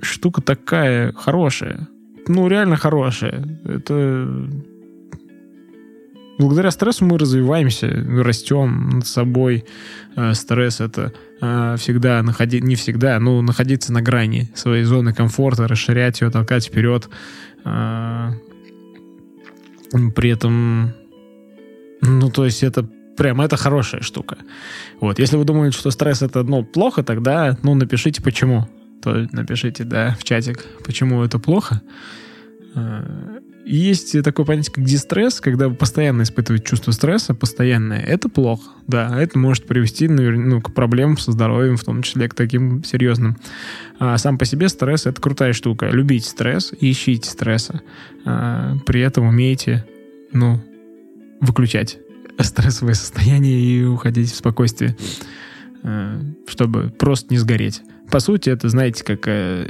штука 0.02 0.42
такая 0.42 1.14
хорошая 1.14 1.88
ну, 2.28 2.48
реально 2.48 2.78
хорошая. 2.78 3.44
Это... 3.64 4.50
Благодаря 6.38 6.70
стрессу 6.72 7.06
мы 7.06 7.18
развиваемся, 7.18 7.88
растем 7.88 8.90
над 8.90 9.08
собой. 9.08 9.64
Э, 10.18 10.34
стресс— 10.34 10.80
это 10.82 11.14
э, 11.40 11.76
всегда 11.78 12.22
находить, 12.24 12.64
не 12.64 12.76
всегда, 12.76 13.20
но 13.20 13.42
находиться 13.42 13.94
на 13.94 14.02
грани 14.02 14.52
своей 14.54 14.84
зоны 14.84 15.14
комфорта, 15.14 15.68
расширять 15.68 16.20
ее, 16.20 16.30
толкать 16.30 16.66
вперед. 16.66 17.08
Э, 17.64 18.32
при 20.14 20.30
этом, 20.30 20.94
ну, 22.02 22.30
то 22.30 22.44
есть 22.44 22.64
это 22.64 22.86
прям 23.16 23.40
это 23.40 23.56
хорошая 23.56 24.02
штука. 24.02 24.38
Вот, 25.00 25.20
если 25.20 25.38
вы 25.38 25.46
думаете, 25.46 25.78
что 25.78 25.90
стресс 25.92 26.22
это, 26.22 26.44
ну, 26.44 26.66
плохо, 26.66 27.02
тогда, 27.02 27.58
ну, 27.64 27.76
напишите 27.76 28.22
почему. 28.22 28.68
То 29.06 29.28
напишите, 29.34 29.84
да, 29.84 30.18
в 30.20 30.24
чатик, 30.24 30.66
почему 30.84 31.24
это 31.24 31.38
плохо. 31.38 31.84
Э, 32.74 33.38
есть 33.64 34.20
такое 34.24 34.48
понятие, 34.48 34.74
как 34.74 34.84
дистресс, 34.84 35.40
когда 35.40 35.70
вы 35.70 35.76
постоянно 35.76 36.24
испытываете 36.24 36.66
чувство 36.66 36.90
стресса, 36.90 37.36
постоянное. 37.36 38.00
Это 38.00 38.30
плохо, 38.30 38.72
да. 38.88 39.22
Это 39.22 39.38
может 39.38 39.68
привести 39.68 40.08
ну, 40.08 40.60
к 40.60 40.74
проблемам 40.74 41.20
со 41.20 41.34
здоровьем, 41.34 41.78
в 41.78 41.84
том 41.84 42.02
числе 42.02 42.28
к 42.28 42.34
таким 42.34 42.84
серьезным. 42.84 43.38
А 44.00 44.18
сам 44.18 44.40
по 44.40 44.46
себе 44.46 44.70
стресс— 44.70 45.06
это 45.06 45.22
крутая 45.22 45.54
штука. 45.54 45.88
Любите 45.92 46.28
стресс, 46.28 46.74
ищите 46.80 47.30
стресса. 47.30 47.82
А, 48.26 48.76
при 48.88 49.02
этом 49.02 49.28
умейте, 49.28 49.86
ну, 50.32 50.60
выключать 51.42 52.00
стрессовое 52.40 52.96
состояние 52.96 53.60
и 53.60 53.84
уходить 53.84 54.32
в 54.32 54.36
спокойствие, 54.36 54.98
а, 55.84 56.20
чтобы 56.48 56.90
просто 56.90 57.32
не 57.32 57.38
сгореть. 57.38 57.84
По 58.10 58.20
сути, 58.20 58.50
это, 58.50 58.70
знаете, 58.70 59.04
как 59.04 59.28
э, 59.28 59.66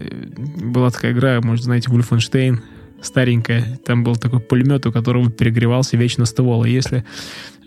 была 0.62 0.92
такая 0.92 1.14
игра, 1.14 1.42
может, 1.42 1.66
знаете, 1.66 1.90
Wolfenstein— 1.90 2.60
старенькая. 3.06 3.80
Там 3.86 4.04
был 4.04 4.16
такой 4.16 4.40
пулемет, 4.40 4.86
у 4.86 4.92
которого 4.92 5.32
перегревался 5.32 5.98
вечно 5.98 6.26
ствол. 6.26 6.66
И 6.66 6.72
если 6.72 7.06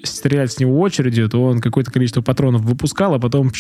стрелять 0.02 0.52
с 0.52 0.58
него 0.58 0.78
очередью, 0.80 1.28
то 1.28 1.42
он 1.42 1.60
какое-то 1.60 1.90
количество 1.90 2.20
патронов 2.20 2.62
выпускал, 2.62 3.14
а 3.14 3.18
потом 3.18 3.52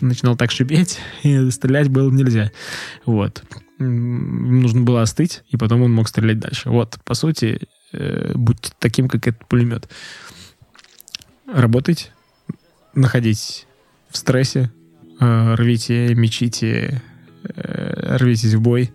начинал 0.00 0.36
так 0.36 0.50
шипеть, 0.50 0.98
и 1.22 1.50
стрелять 1.50 1.88
было 1.88 2.10
нельзя. 2.10 2.50
Вот. 3.06 3.42
Нужно 3.78 4.82
было 4.82 5.02
остыть, 5.02 5.42
и 5.48 5.56
потом 5.56 5.82
он 5.82 5.92
мог 5.92 6.08
стрелять 6.08 6.38
дальше. 6.38 6.68
Вот, 6.68 6.98
по 7.04 7.14
сути, 7.14 7.60
э, 7.92 8.32
будьте 8.34 8.72
таким, 8.78 9.08
как 9.08 9.26
этот 9.26 9.46
пулемет. 9.46 9.88
Работать, 11.46 12.12
находить 12.94 13.66
в 14.10 14.18
стрессе, 14.18 14.70
рвите, 15.20 16.14
мечите, 16.14 17.02
э, 17.44 18.16
рвитесь 18.16 18.54
в 18.54 18.60
бой, 18.60 18.92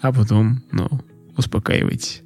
а 0.00 0.12
потом, 0.12 0.62
ну, 0.72 0.88
успокаивайтесь. 1.36 2.22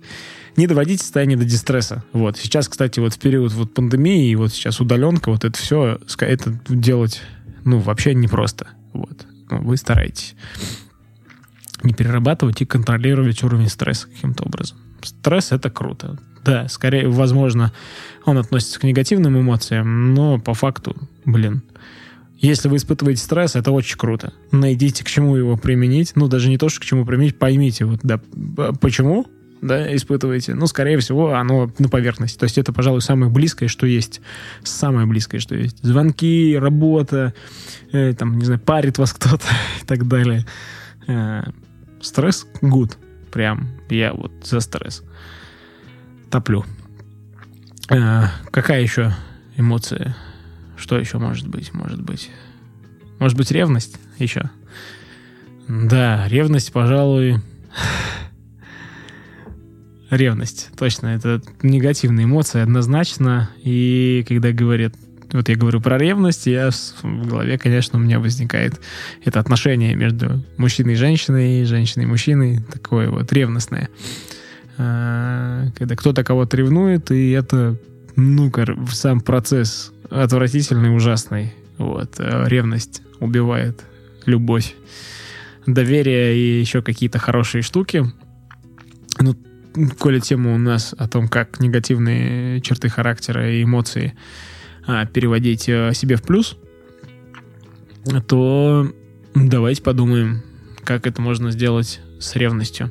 Не 0.56 0.66
доводите 0.66 1.02
состояние 1.02 1.38
до 1.38 1.44
дистресса. 1.44 2.04
Вот. 2.12 2.36
Сейчас, 2.36 2.68
кстати, 2.68 2.98
вот 3.00 3.14
в 3.14 3.18
период 3.18 3.52
вот 3.52 3.74
пандемии, 3.74 4.30
и 4.30 4.36
вот 4.36 4.52
сейчас 4.52 4.80
удаленка, 4.80 5.30
вот 5.30 5.44
это 5.44 5.56
все, 5.56 6.00
это 6.20 6.58
делать, 6.68 7.22
ну, 7.64 7.78
вообще 7.78 8.14
непросто. 8.14 8.68
Вот. 8.92 9.26
Ну, 9.50 9.62
вы 9.62 9.76
стараетесь 9.76 10.34
не 11.82 11.92
перерабатывать 11.92 12.60
и 12.60 12.66
контролировать 12.66 13.42
уровень 13.42 13.68
стресса 13.68 14.08
каким-то 14.08 14.44
образом. 14.44 14.78
Стресс— 15.02 15.52
это 15.52 15.70
круто. 15.70 16.18
Да, 16.44 16.68
скорее, 16.68 17.08
возможно, 17.08 17.72
он 18.24 18.38
относится 18.38 18.80
к 18.80 18.84
негативным 18.84 19.38
эмоциям, 19.38 20.14
но 20.14 20.38
по 20.38 20.54
факту, 20.54 20.96
блин, 21.24 21.62
если 22.38 22.68
вы 22.68 22.76
испытываете 22.76 23.22
стресс, 23.22 23.56
это 23.56 23.72
очень 23.72 23.96
круто. 23.96 24.32
Найдите, 24.52 25.04
к 25.04 25.08
чему 25.08 25.36
его 25.36 25.56
применить. 25.56 26.12
Ну, 26.14 26.28
даже 26.28 26.48
не 26.48 26.58
то, 26.58 26.68
что 26.68 26.80
к 26.80 26.84
чему 26.84 27.04
применить, 27.04 27.38
поймите, 27.38 27.84
вот, 27.84 28.00
да, 28.02 28.20
почему 28.80 29.26
да, 29.60 29.94
испытываете. 29.94 30.54
Ну, 30.54 30.66
скорее 30.66 30.98
всего, 30.98 31.34
оно 31.34 31.70
на 31.78 31.88
поверхности. 31.88 32.38
То 32.38 32.44
есть 32.44 32.58
это, 32.58 32.72
пожалуй, 32.72 33.00
самое 33.00 33.30
близкое, 33.30 33.66
что 33.66 33.86
есть. 33.86 34.20
Самое 34.62 35.06
близкое, 35.06 35.40
что 35.40 35.56
есть. 35.56 35.82
Звонки, 35.82 36.56
работа, 36.56 37.34
э, 37.92 38.14
там, 38.14 38.38
не 38.38 38.44
знаю, 38.44 38.60
парит 38.60 38.98
вас 38.98 39.12
кто-то 39.12 39.46
и 39.82 39.86
так 39.86 40.06
далее. 40.06 40.46
Э, 41.08 41.42
стресс 42.00 42.46
good. 42.62 42.92
Прям 43.32 43.68
я 43.90 44.12
вот 44.12 44.32
за 44.44 44.60
стресс. 44.60 45.02
Топлю. 46.30 46.64
Э, 47.90 48.26
какая 48.52 48.82
еще 48.82 49.12
эмоция 49.56 50.14
что 50.78 50.98
еще 50.98 51.18
может 51.18 51.48
быть? 51.48 51.74
Может 51.74 52.00
быть... 52.02 52.30
Может 53.18 53.36
быть, 53.36 53.50
ревность 53.50 53.98
еще? 54.18 54.50
Да, 55.68 56.26
ревность, 56.28 56.72
пожалуй... 56.72 57.36
Ревность, 60.10 60.70
точно, 60.78 61.08
это 61.08 61.42
негативная 61.62 62.24
эмоция 62.24 62.62
однозначно. 62.62 63.50
И 63.62 64.24
когда 64.26 64.52
говорят, 64.52 64.94
вот 65.32 65.50
я 65.50 65.56
говорю 65.56 65.82
про 65.82 65.98
ревность, 65.98 66.46
я 66.46 66.70
в 66.70 67.26
голове, 67.28 67.58
конечно, 67.58 67.98
у 67.98 68.02
меня 68.02 68.18
возникает 68.18 68.80
это 69.24 69.38
отношение 69.38 69.94
между 69.94 70.42
мужчиной 70.56 70.94
и 70.94 70.96
женщиной, 70.96 71.64
женщиной 71.64 72.04
и 72.04 72.06
мужчиной, 72.06 72.60
такое 72.72 73.10
вот 73.10 73.30
ревностное. 73.34 73.90
А, 74.78 75.66
когда 75.76 75.96
кто-то 75.96 76.24
кого-то 76.24 76.56
ревнует, 76.56 77.10
и 77.10 77.30
это, 77.32 77.76
ну, 78.16 78.50
сам 78.90 79.20
процесс 79.20 79.92
отвратительный, 80.10 80.94
ужасный. 80.94 81.54
Вот. 81.76 82.16
Э, 82.18 82.44
ревность 82.48 83.02
убивает 83.20 83.84
любовь, 84.26 84.74
доверие 85.66 86.36
и 86.36 86.60
еще 86.60 86.82
какие-то 86.82 87.18
хорошие 87.18 87.62
штуки. 87.62 88.04
Ну, 89.20 89.34
коли 89.98 90.20
тема 90.20 90.54
у 90.54 90.58
нас 90.58 90.94
о 90.96 91.08
том, 91.08 91.28
как 91.28 91.60
негативные 91.60 92.60
черты 92.60 92.88
характера 92.88 93.52
и 93.52 93.62
эмоции 93.62 94.14
а, 94.86 95.06
переводить 95.06 95.68
а, 95.68 95.92
себе 95.92 96.16
в 96.16 96.22
плюс, 96.22 96.56
то 98.26 98.90
давайте 99.34 99.82
подумаем, 99.82 100.42
как 100.84 101.06
это 101.06 101.20
можно 101.20 101.50
сделать 101.50 102.00
с 102.18 102.34
ревностью. 102.36 102.90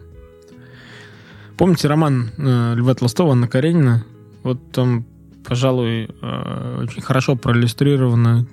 Помните 1.58 1.88
роман 1.88 2.30
э, 2.38 2.76
Льва 2.76 2.94
Толстого 2.94 3.32
«Анна 3.32 3.48
Каренина»? 3.48 4.06
Вот 4.44 4.72
там 4.72 5.08
пожалуй, 5.48 6.10
э, 6.22 6.80
очень 6.84 7.02
хорошо 7.02 7.36
проиллюстрирована 7.36 8.46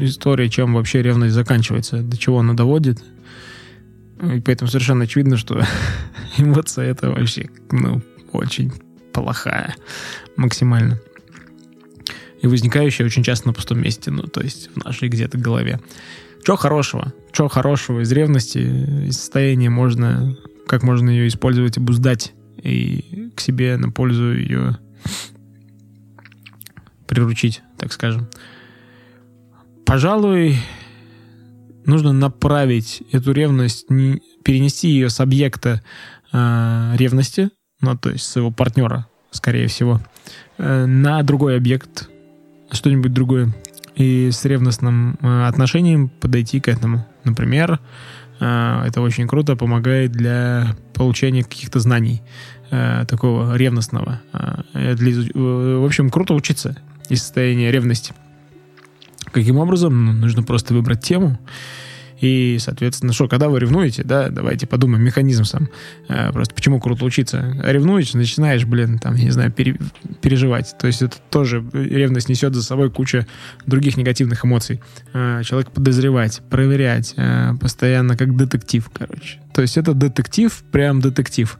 история, 0.00 0.48
чем 0.48 0.74
вообще 0.74 1.02
ревность 1.02 1.34
заканчивается, 1.34 2.02
до 2.02 2.16
чего 2.16 2.40
она 2.40 2.54
доводит. 2.54 3.02
И 4.22 4.40
поэтому 4.40 4.68
совершенно 4.68 5.04
очевидно, 5.04 5.36
что 5.36 5.62
эмоция 6.38 6.86
это 6.86 7.10
вообще, 7.10 7.50
ну, 7.70 8.02
очень 8.32 8.72
плохая 9.12 9.76
максимально. 10.36 10.98
И 12.40 12.46
возникающая 12.46 13.06
очень 13.06 13.22
часто 13.22 13.48
на 13.48 13.52
пустом 13.52 13.80
месте, 13.80 14.10
ну, 14.10 14.22
то 14.22 14.40
есть 14.40 14.70
в 14.74 14.84
нашей 14.84 15.08
где-то 15.08 15.38
голове. 15.38 15.80
Что 16.42 16.56
хорошего? 16.56 17.12
Что 17.30 17.46
хорошего 17.48 18.00
из 18.00 18.10
ревности, 18.10 18.58
из 19.08 19.16
состояния 19.16 19.70
можно, 19.70 20.36
как 20.66 20.82
можно 20.82 21.10
ее 21.10 21.28
использовать, 21.28 21.76
обуздать 21.76 22.32
и 22.60 23.30
к 23.36 23.40
себе 23.40 23.76
на 23.76 23.90
пользу 23.90 24.32
ее 24.32 24.78
приручить, 27.12 27.62
так 27.76 27.92
скажем. 27.92 28.26
Пожалуй, 29.84 30.56
нужно 31.84 32.14
направить 32.14 33.02
эту 33.12 33.32
ревность, 33.32 33.86
перенести 33.88 34.88
ее 34.88 35.10
с 35.10 35.20
объекта 35.20 35.82
э, 36.32 36.94
ревности, 36.96 37.50
ну, 37.82 37.98
то 37.98 38.08
есть 38.08 38.24
своего 38.24 38.50
партнера, 38.50 39.08
скорее 39.30 39.66
всего, 39.66 40.00
э, 40.56 40.86
на 40.86 41.22
другой 41.22 41.58
объект, 41.58 42.08
что-нибудь 42.70 43.12
другое, 43.12 43.54
и 43.94 44.30
с 44.30 44.42
ревностным 44.46 45.18
э, 45.20 45.46
отношением 45.46 46.08
подойти 46.08 46.60
к 46.60 46.68
этому. 46.68 47.06
Например, 47.24 47.78
э, 48.40 48.84
это 48.86 49.02
очень 49.02 49.28
круто, 49.28 49.54
помогает 49.54 50.12
для 50.12 50.74
получения 50.94 51.44
каких-то 51.44 51.78
знаний 51.78 52.22
э, 52.70 53.04
такого 53.06 53.54
ревностного. 53.54 54.22
Э, 54.32 54.94
для, 54.94 55.12
э, 55.12 55.78
в 55.78 55.84
общем, 55.84 56.08
круто 56.08 56.32
учиться 56.32 56.74
из 57.12 57.20
состояния 57.20 57.70
ревности. 57.70 58.14
Каким 59.32 59.58
образом? 59.58 60.04
Ну, 60.04 60.12
нужно 60.12 60.42
просто 60.42 60.74
выбрать 60.74 61.02
тему. 61.02 61.38
И, 62.20 62.58
соответственно, 62.60 63.12
что, 63.12 63.26
когда 63.26 63.48
вы 63.48 63.58
ревнуете, 63.58 64.04
да, 64.04 64.28
давайте 64.28 64.68
подумаем, 64.68 65.02
механизм 65.04 65.44
сам. 65.44 65.68
А, 66.08 66.30
просто 66.30 66.54
почему 66.54 66.78
круто 66.78 67.04
учиться? 67.04 67.60
Ревнуешь, 67.64 68.14
начинаешь, 68.14 68.64
блин, 68.64 69.00
там, 69.00 69.16
не 69.16 69.30
знаю, 69.30 69.50
пере, 69.50 69.76
переживать. 70.20 70.76
То 70.78 70.86
есть 70.86 71.02
это 71.02 71.16
тоже, 71.30 71.64
ревность 71.72 72.28
несет 72.28 72.54
за 72.54 72.62
собой 72.62 72.92
куча 72.92 73.26
других 73.66 73.96
негативных 73.96 74.44
эмоций. 74.44 74.80
А, 75.12 75.42
человек 75.42 75.72
подозревать, 75.72 76.42
проверять, 76.48 77.14
а, 77.16 77.56
постоянно 77.56 78.16
как 78.16 78.36
детектив, 78.36 78.88
короче. 78.92 79.40
То 79.52 79.60
есть 79.60 79.76
это 79.76 79.92
детектив, 79.92 80.62
прям 80.70 81.00
детектив 81.00 81.58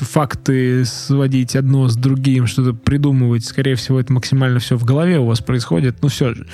факты 0.00 0.84
сводить 0.84 1.56
одно 1.56 1.88
с 1.88 1.96
другим, 1.96 2.46
что-то 2.46 2.74
придумывать. 2.74 3.44
Скорее 3.44 3.76
всего, 3.76 4.00
это 4.00 4.12
максимально 4.12 4.58
все 4.58 4.76
в 4.76 4.84
голове 4.84 5.18
у 5.18 5.26
вас 5.26 5.40
происходит. 5.40 6.02
Ну, 6.02 6.08
все 6.08 6.34
же. 6.34 6.46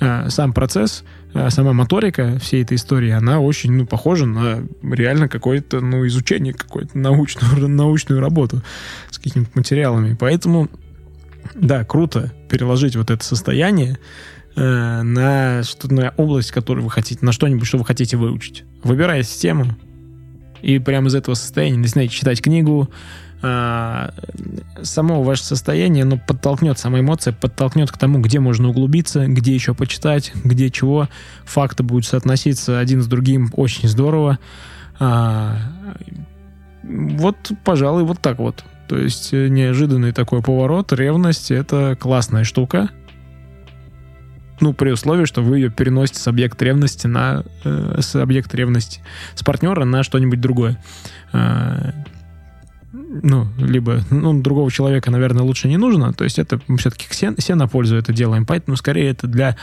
А, 0.00 0.30
сам 0.30 0.52
процесс, 0.52 1.04
а, 1.34 1.50
сама 1.50 1.72
моторика 1.72 2.38
всей 2.38 2.62
этой 2.62 2.76
истории, 2.76 3.10
она 3.10 3.40
очень, 3.40 3.72
ну, 3.72 3.86
похожа 3.86 4.26
на 4.26 4.64
реально 4.82 5.28
какое-то, 5.28 5.80
ну, 5.80 6.06
изучение, 6.06 6.54
какую-то 6.54 6.98
научную, 6.98 7.68
научную 7.68 8.20
работу 8.20 8.62
с 9.10 9.18
какими-то 9.18 9.50
материалами. 9.54 10.16
Поэтому, 10.18 10.68
да, 11.54 11.84
круто 11.84 12.32
переложить 12.48 12.96
вот 12.96 13.10
это 13.10 13.22
состояние 13.22 13.98
э, 14.56 15.02
на, 15.02 15.62
что, 15.64 15.92
на 15.92 16.14
область, 16.16 16.50
которую 16.50 16.84
вы 16.84 16.90
хотите, 16.90 17.24
на 17.24 17.32
что-нибудь, 17.32 17.66
что 17.66 17.78
вы 17.78 17.84
хотите 17.84 18.16
выучить. 18.16 18.64
Выбирая 18.82 19.22
систему, 19.22 19.76
И 20.62 20.78
прямо 20.78 21.08
из 21.08 21.14
этого 21.14 21.34
состояния 21.34 21.78
начинаете 21.78 22.14
читать 22.14 22.42
книгу, 22.42 22.90
а, 23.42 24.12
само 24.82 25.22
ваше 25.22 25.44
состояние, 25.44 26.02
оно 26.02 26.18
подтолкнет, 26.18 26.78
сама 26.78 27.00
эмоция 27.00 27.32
подтолкнет 27.32 27.90
к 27.90 27.96
тому, 27.96 28.20
где 28.20 28.38
можно 28.38 28.68
углубиться, 28.68 29.26
где 29.26 29.54
еще 29.54 29.74
почитать, 29.74 30.32
где 30.44 30.70
чего. 30.70 31.08
Факты 31.44 31.82
будут 31.82 32.04
соотноситься 32.04 32.78
один 32.78 33.02
с 33.02 33.06
другим 33.06 33.50
очень 33.54 33.88
здорово. 33.88 34.38
А, 34.98 35.56
вот, 36.82 37.36
пожалуй, 37.64 38.04
вот 38.04 38.20
так 38.20 38.38
вот. 38.38 38.64
То 38.88 38.98
есть 38.98 39.32
э, 39.32 39.48
неожиданный 39.48 40.12
такой 40.12 40.42
поворот, 40.42 40.92
ревность— 40.92 41.50
это 41.52 41.96
классная 41.98 42.44
штука. 42.44 42.90
Ну, 44.60 44.74
при 44.74 44.90
условии, 44.90 45.24
что 45.24 45.42
вы 45.42 45.58
ее 45.58 45.70
переносите 45.70 46.20
с 46.20 46.28
объекта 46.28 46.64
ревности 46.66 47.06
на... 47.06 47.44
Э, 47.64 47.98
с 48.00 48.14
объекта 48.14 48.56
ревности 48.56 49.00
с 49.34 49.42
партнера 49.42 49.84
на 49.84 50.02
что-нибудь 50.02 50.40
другое. 50.40 50.82
Э, 51.32 51.92
ну, 52.92 53.48
либо 53.58 54.02
ну, 54.10 54.40
другого 54.40 54.70
человека, 54.70 55.10
наверное, 55.10 55.42
лучше 55.42 55.68
не 55.68 55.76
нужно. 55.76 56.12
То 56.12 56.24
есть 56.24 56.38
это 56.38 56.60
все-таки 56.78 57.06
все, 57.08 57.34
все 57.36 57.54
на 57.54 57.68
пользу 57.68 57.96
это 57.96 58.12
делаем. 58.12 58.46
Поэтому 58.46 58.76
скорее 58.76 59.10
это 59.10 59.26
для, 59.26 59.56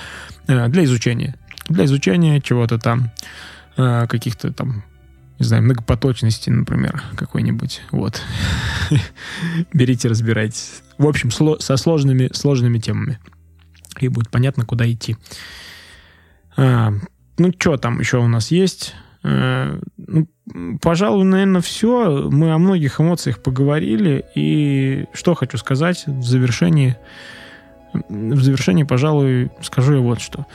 э, 0.48 0.68
для 0.70 0.84
изучения. 0.84 1.36
Для 1.70 1.86
изучения 1.86 2.41
чего-то 2.41 2.78
там, 2.78 3.12
э, 3.78 4.08
каких-то 4.08 4.52
там 4.52 4.84
не 5.39 5.45
знаю, 5.45 5.64
многопоточности, 5.64 6.50
например, 6.50 7.04
какой-нибудь. 7.16 7.82
Вот. 7.91 8.22
Берите, 9.74 10.08
разбирайтесь. 10.08 10.82
В 10.98 11.08
общем, 11.08 11.30
сло- 11.30 11.60
со 11.60 11.78
сложными, 11.78 12.30
сложными 12.34 12.80
темами. 12.80 13.20
И 14.02 14.08
будет 14.08 14.30
понятно, 14.30 14.66
куда 14.66 14.89
идти. 14.89 15.18
А, 16.56 16.91
ну, 17.38 17.52
что 17.58 17.78
там 17.78 18.00
еще 18.00 18.18
у 18.18 18.28
нас 18.28 18.52
есть? 18.52 18.95
А, 19.24 19.80
ну, 19.98 20.28
пожалуй, 20.82 21.24
наверное, 21.26 21.62
все. 21.62 22.30
Мы 22.30 22.52
о 22.52 22.58
многих 22.58 23.00
эмоциях 23.00 23.41
поговорили. 23.41 24.26
И 24.36 25.06
что 25.14 25.36
хочу 25.36 25.58
сказать 25.58 26.06
в 26.08 26.24
завершении. 26.24 26.98
В 27.93 28.41
завершении, 28.41 28.84
пожалуй, 28.84 29.50
скажу 29.62 29.95
я 29.95 30.00
вот 30.02 30.20
что. 30.20 30.45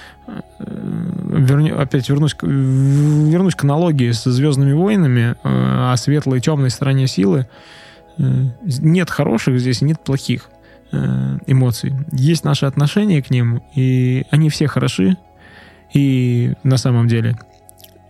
Верни, 0.58 1.70
опять 1.70 2.08
вернусь, 2.08 2.36
вернусь 2.40 3.54
к 3.54 3.64
аналогии 3.64 4.12
со 4.12 4.30
«Звездными 4.30 4.74
войнами» 4.74 5.34
о 5.42 5.96
светлой 5.96 6.38
и 6.38 6.40
темной 6.42 6.70
стороне 6.70 7.06
силы. 7.06 7.48
Нет 8.18 9.10
хороших 9.10 9.58
здесь, 9.58 9.80
нет 9.80 9.98
плохих 10.04 10.50
эмоций. 11.46 11.94
Есть 12.12 12.44
наши 12.44 12.66
отношения 12.66 13.22
к 13.22 13.30
ним, 13.30 13.62
и 13.74 14.24
они 14.30 14.50
все 14.50 14.66
хороши. 14.66 15.16
И 15.94 16.54
на 16.62 16.76
самом 16.76 17.08
деле– 17.08 17.36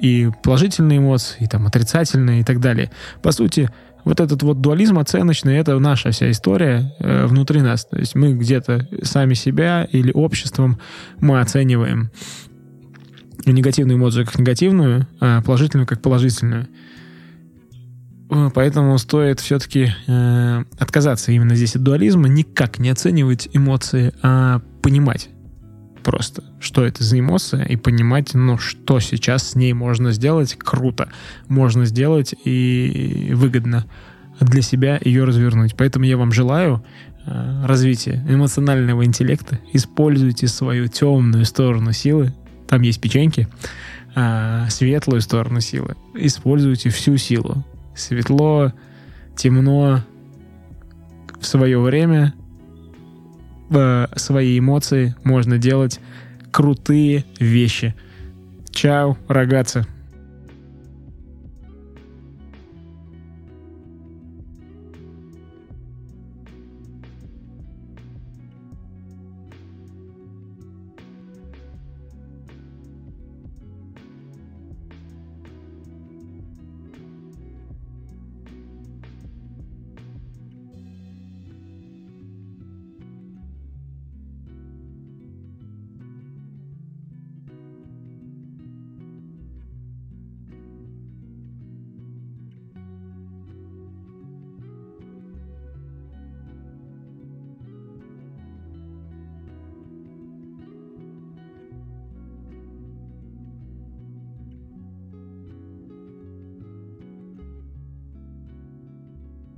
и 0.03 0.31
положительные 0.43 0.99
эмоции, 0.99 1.45
и 1.45 1.47
там 1.47 1.67
отрицательные 1.67 2.41
и 2.41 2.45
так 2.45 2.59
далее. 2.61 2.91
По 3.23 3.31
сути, 3.31 3.71
вот 4.05 4.19
этот 4.19 4.43
вот 4.43 4.61
дуализм 4.61 4.99
оценочный, 4.99 5.57
это 5.57 5.79
наша 5.79 6.11
вся 6.11 6.29
история 6.29 6.93
э, 6.99 7.27
внутри 7.27 7.63
нас. 7.63 7.85
То 7.85 7.99
есть 7.99 8.17
мы 8.17 8.35
где-то 8.35 8.89
сами 9.03 9.35
себя 9.35 9.87
или 9.93 10.11
обществом 10.11 10.81
мы 11.21 11.41
оцениваем 11.41 12.11
негативную 13.47 13.97
эмоцию 13.97 14.27
как 14.27 14.39
негативную, 14.41 15.07
а 15.21 15.41
положительную 15.41 15.87
как 15.87 16.03
положительную. 16.03 16.67
Э, 18.33 18.51
поэтому 18.53 18.97
стоит 18.99 19.41
все-таки 19.41 19.93
э, 20.07 20.65
отказаться 20.79 21.33
именно 21.33 21.55
здесь 21.55 21.77
от 21.77 21.83
дуализма, 21.83 22.29
никак 22.29 22.79
не 22.79 22.89
оценивать 22.89 23.49
эмоции, 23.53 24.15
а 24.23 24.61
понимать 24.83 25.29
просто, 26.03 26.43
что 26.59 26.85
это 26.85 27.05
за 27.05 27.21
эмоция, 27.21 27.63
и 27.65 27.77
понимать, 27.77 28.35
ну, 28.35 28.59
что 28.59 28.99
сейчас 28.99 29.51
с 29.51 29.55
ней 29.55 29.73
можно 29.73 30.11
сделать 30.11 30.57
круто, 30.59 31.09
можно 31.47 31.85
сделать 31.85 32.35
и 32.45 33.31
выгодно 33.35 33.85
для 34.41 34.63
себя 34.63 34.99
ее 35.05 35.25
развернуть. 35.25 35.77
Поэтому 35.77 36.07
я 36.07 36.17
вам 36.17 36.33
желаю 36.33 36.85
э, 37.27 37.67
развития 37.67 38.25
эмоционального 38.29 39.05
интеллекта. 39.05 39.61
Используйте 39.73 40.49
свою 40.49 40.89
темную 40.89 41.45
сторону 41.45 41.93
силы. 41.93 42.33
Там 42.67 42.83
есть 42.83 43.01
печеньки. 43.01 43.47
Э, 44.17 44.67
светлую 44.71 45.21
сторону 45.21 45.61
силы. 45.61 45.97
Используйте 46.15 46.89
всю 46.89 47.17
силу. 47.19 47.65
Светло, 47.95 48.73
темно 49.37 50.01
в 51.41 51.47
свое 51.47 51.79
время 51.81 52.35
э, 53.71 54.07
свои 54.17 54.59
эмоции 54.59 55.15
можно 55.25 55.59
делать 55.59 56.01
крутые 56.51 57.25
вещи. 57.39 57.95
Чао, 58.71 59.17
рогатцы. 59.29 59.87